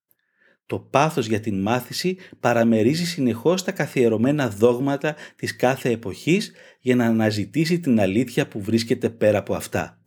Το 0.66 0.78
πάθος 0.78 1.26
για 1.26 1.40
την 1.40 1.62
μάθηση 1.62 2.16
παραμερίζει 2.40 3.06
συνεχώς 3.06 3.64
τα 3.64 3.72
καθιερωμένα 3.72 4.48
δόγματα 4.48 5.16
της 5.36 5.56
κάθε 5.56 5.90
εποχής 5.90 6.52
για 6.80 6.96
να 6.96 7.06
αναζητήσει 7.06 7.80
την 7.80 8.00
αλήθεια 8.00 8.48
που 8.48 8.60
βρίσκεται 8.60 9.10
πέρα 9.10 9.38
από 9.38 9.54
αυτά. 9.54 9.98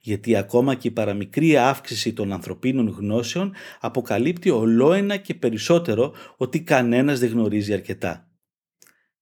Γιατί 0.00 0.36
ακόμα 0.36 0.74
και 0.74 0.88
η 0.88 0.90
παραμικρή 0.90 1.56
αύξηση 1.56 2.12
των 2.12 2.32
ανθρωπίνων 2.32 2.88
γνώσεων 2.88 3.54
αποκαλύπτει 3.80 4.50
ολόενα 4.50 5.16
και 5.16 5.34
περισσότερο 5.34 6.14
ότι 6.36 6.62
κανένας 6.62 7.18
δεν 7.18 7.30
γνωρίζει 7.30 7.72
αρκετά. 7.72 8.28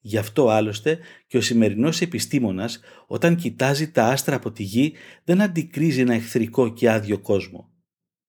Γι' 0.05 0.19
αυτό 0.19 0.49
άλλωστε 0.49 0.99
και 1.27 1.37
ο 1.37 1.41
σημερινός 1.41 2.01
επιστήμονας 2.01 2.81
όταν 3.07 3.37
κοιτάζει 3.37 3.91
τα 3.91 4.07
άστρα 4.07 4.37
από 4.37 4.53
τη 4.53 4.63
γη 4.63 4.93
δεν 5.25 5.41
αντικρίζει 5.41 6.01
ένα 6.01 6.15
εχθρικό 6.15 6.73
και 6.73 6.91
άδειο 6.91 7.19
κόσμο. 7.19 7.72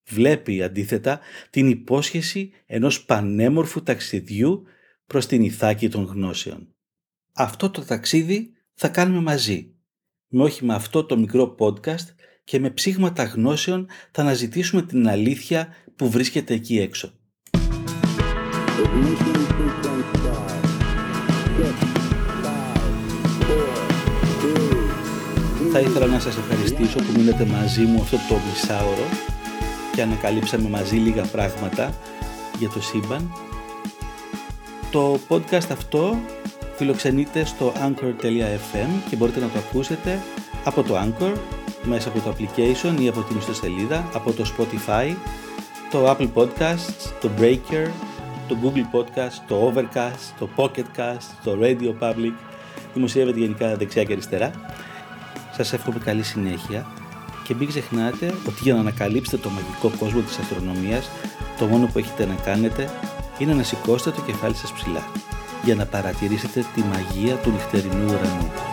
Βλέπει 0.10 0.63
αντίθετα 0.63 1.20
την 1.50 1.70
υπόσχεση 1.70 2.52
ενός 2.66 3.06
πανέμορφου 3.06 3.84
ταξιδιού 3.84 4.63
προς 5.08 5.26
την 5.26 5.44
Ιθάκη 5.44 5.89
των 5.89 6.04
γνώσεων. 6.04 6.68
Αυτό 7.34 7.70
το 7.70 7.86
ταξίδι 7.86 8.52
θα 8.74 8.88
κάνουμε 8.88 9.22
μαζί. 9.22 9.76
Με 10.28 10.44
όχι 10.44 10.66
με 10.66 10.74
αυτό 10.74 11.04
το 11.04 11.18
μικρό 11.18 11.56
podcast 11.60 12.08
και 12.44 12.60
με 12.60 12.70
ψήγματα 12.70 13.24
γνώσεων 13.24 13.88
θα 14.12 14.22
αναζητήσουμε 14.22 14.82
την 14.82 15.08
αλήθεια 15.08 15.68
που 15.96 16.10
βρίσκεται 16.10 16.54
εκεί 16.54 16.80
έξω. 16.80 17.13
Ignition 18.84 19.38
sequence 19.58 20.10
start. 20.18 20.63
Six, 21.58 21.78
five, 22.44 22.94
four, 23.48 23.76
three, 24.39 25.72
Θα 25.72 25.80
ήθελα 25.80 26.06
να 26.06 26.20
σας 26.20 26.38
ευχαριστήσω 26.38 26.98
που 26.98 27.12
μείνετε 27.18 27.46
μαζί 27.46 27.82
μου 27.82 28.02
αυτό 28.02 28.18
το 28.30 28.36
μισάωρο 28.50 29.08
και 29.96 30.02
ανακαλύψαμε 30.02 30.70
μαζί 30.70 30.96
λίγα 30.96 31.24
πράγματα 31.24 31.94
για 32.60 32.70
το 32.70 32.82
σύμπαν. 32.82 33.34
Το 34.92 35.20
podcast 35.30 35.72
αυτό 35.72 36.18
φιλοξενείται 36.76 37.46
στο 37.46 37.74
anchor.fm 37.76 38.88
και 39.10 39.16
μπορείτε 39.16 39.40
να 39.40 39.48
το 39.48 39.60
ακούσετε 39.60 40.20
από 40.64 40.84
το 40.84 40.96
Anchor, 40.98 41.34
μέσα 41.84 42.10
από 42.10 42.20
το 42.20 42.36
application 42.38 43.00
ή 43.00 43.08
από 43.08 43.22
την 43.22 43.38
ιστοσελίδα, 43.38 44.10
από 44.14 44.32
το 44.32 44.46
Spotify, 44.58 45.16
το 45.92 46.10
Apple 46.10 46.30
Podcasts, 46.34 47.12
το 47.22 47.30
Breaker, 47.40 47.88
το 48.48 48.58
Google 48.64 48.98
Podcast, 48.98 49.44
το 49.48 49.74
Overcast, 49.74 50.34
το 50.40 50.50
Pocketcast, 50.56 51.28
το 51.44 51.58
Radio 51.62 51.94
Public. 52.00 52.34
Δημοσιεύεται 52.94 53.40
γενικά 53.40 53.76
δεξιά 53.76 54.04
και 54.04 54.14
αριστερά. 54.14 54.52
Σας 55.56 55.74
εύχομαι 55.74 56.00
καλή 56.00 56.24
συνέχεια 56.24 56.86
και 57.44 57.56
μην 57.56 57.68
ξεχνάτε 57.68 58.26
ότι 58.48 58.60
για 58.62 58.74
να 58.74 58.80
ανακαλύψετε 58.80 59.38
το 59.38 59.50
μαγικό 59.50 59.92
κόσμο 60.00 60.22
της 60.22 60.38
αστρονομίας 60.38 61.10
το 61.58 61.66
μόνο 61.66 61.86
που 61.86 62.00
έχετε 62.00 62.26
να 62.26 62.36
κάνετε 62.36 62.90
είναι 63.38 63.54
να 63.54 63.64
σηκώσετε 63.64 64.12
το 64.12 64.22
κεφάλι 64.22 64.56
σας 64.56 64.72
ψηλά 64.72 65.04
για 65.64 65.76
να 65.76 65.86
παρατηρήσετε 65.86 66.66
τη 66.76 66.82
μαγεία 66.82 67.36
του 67.36 67.52
νυχτερινού 67.52 68.06
ουρανού. 68.06 68.73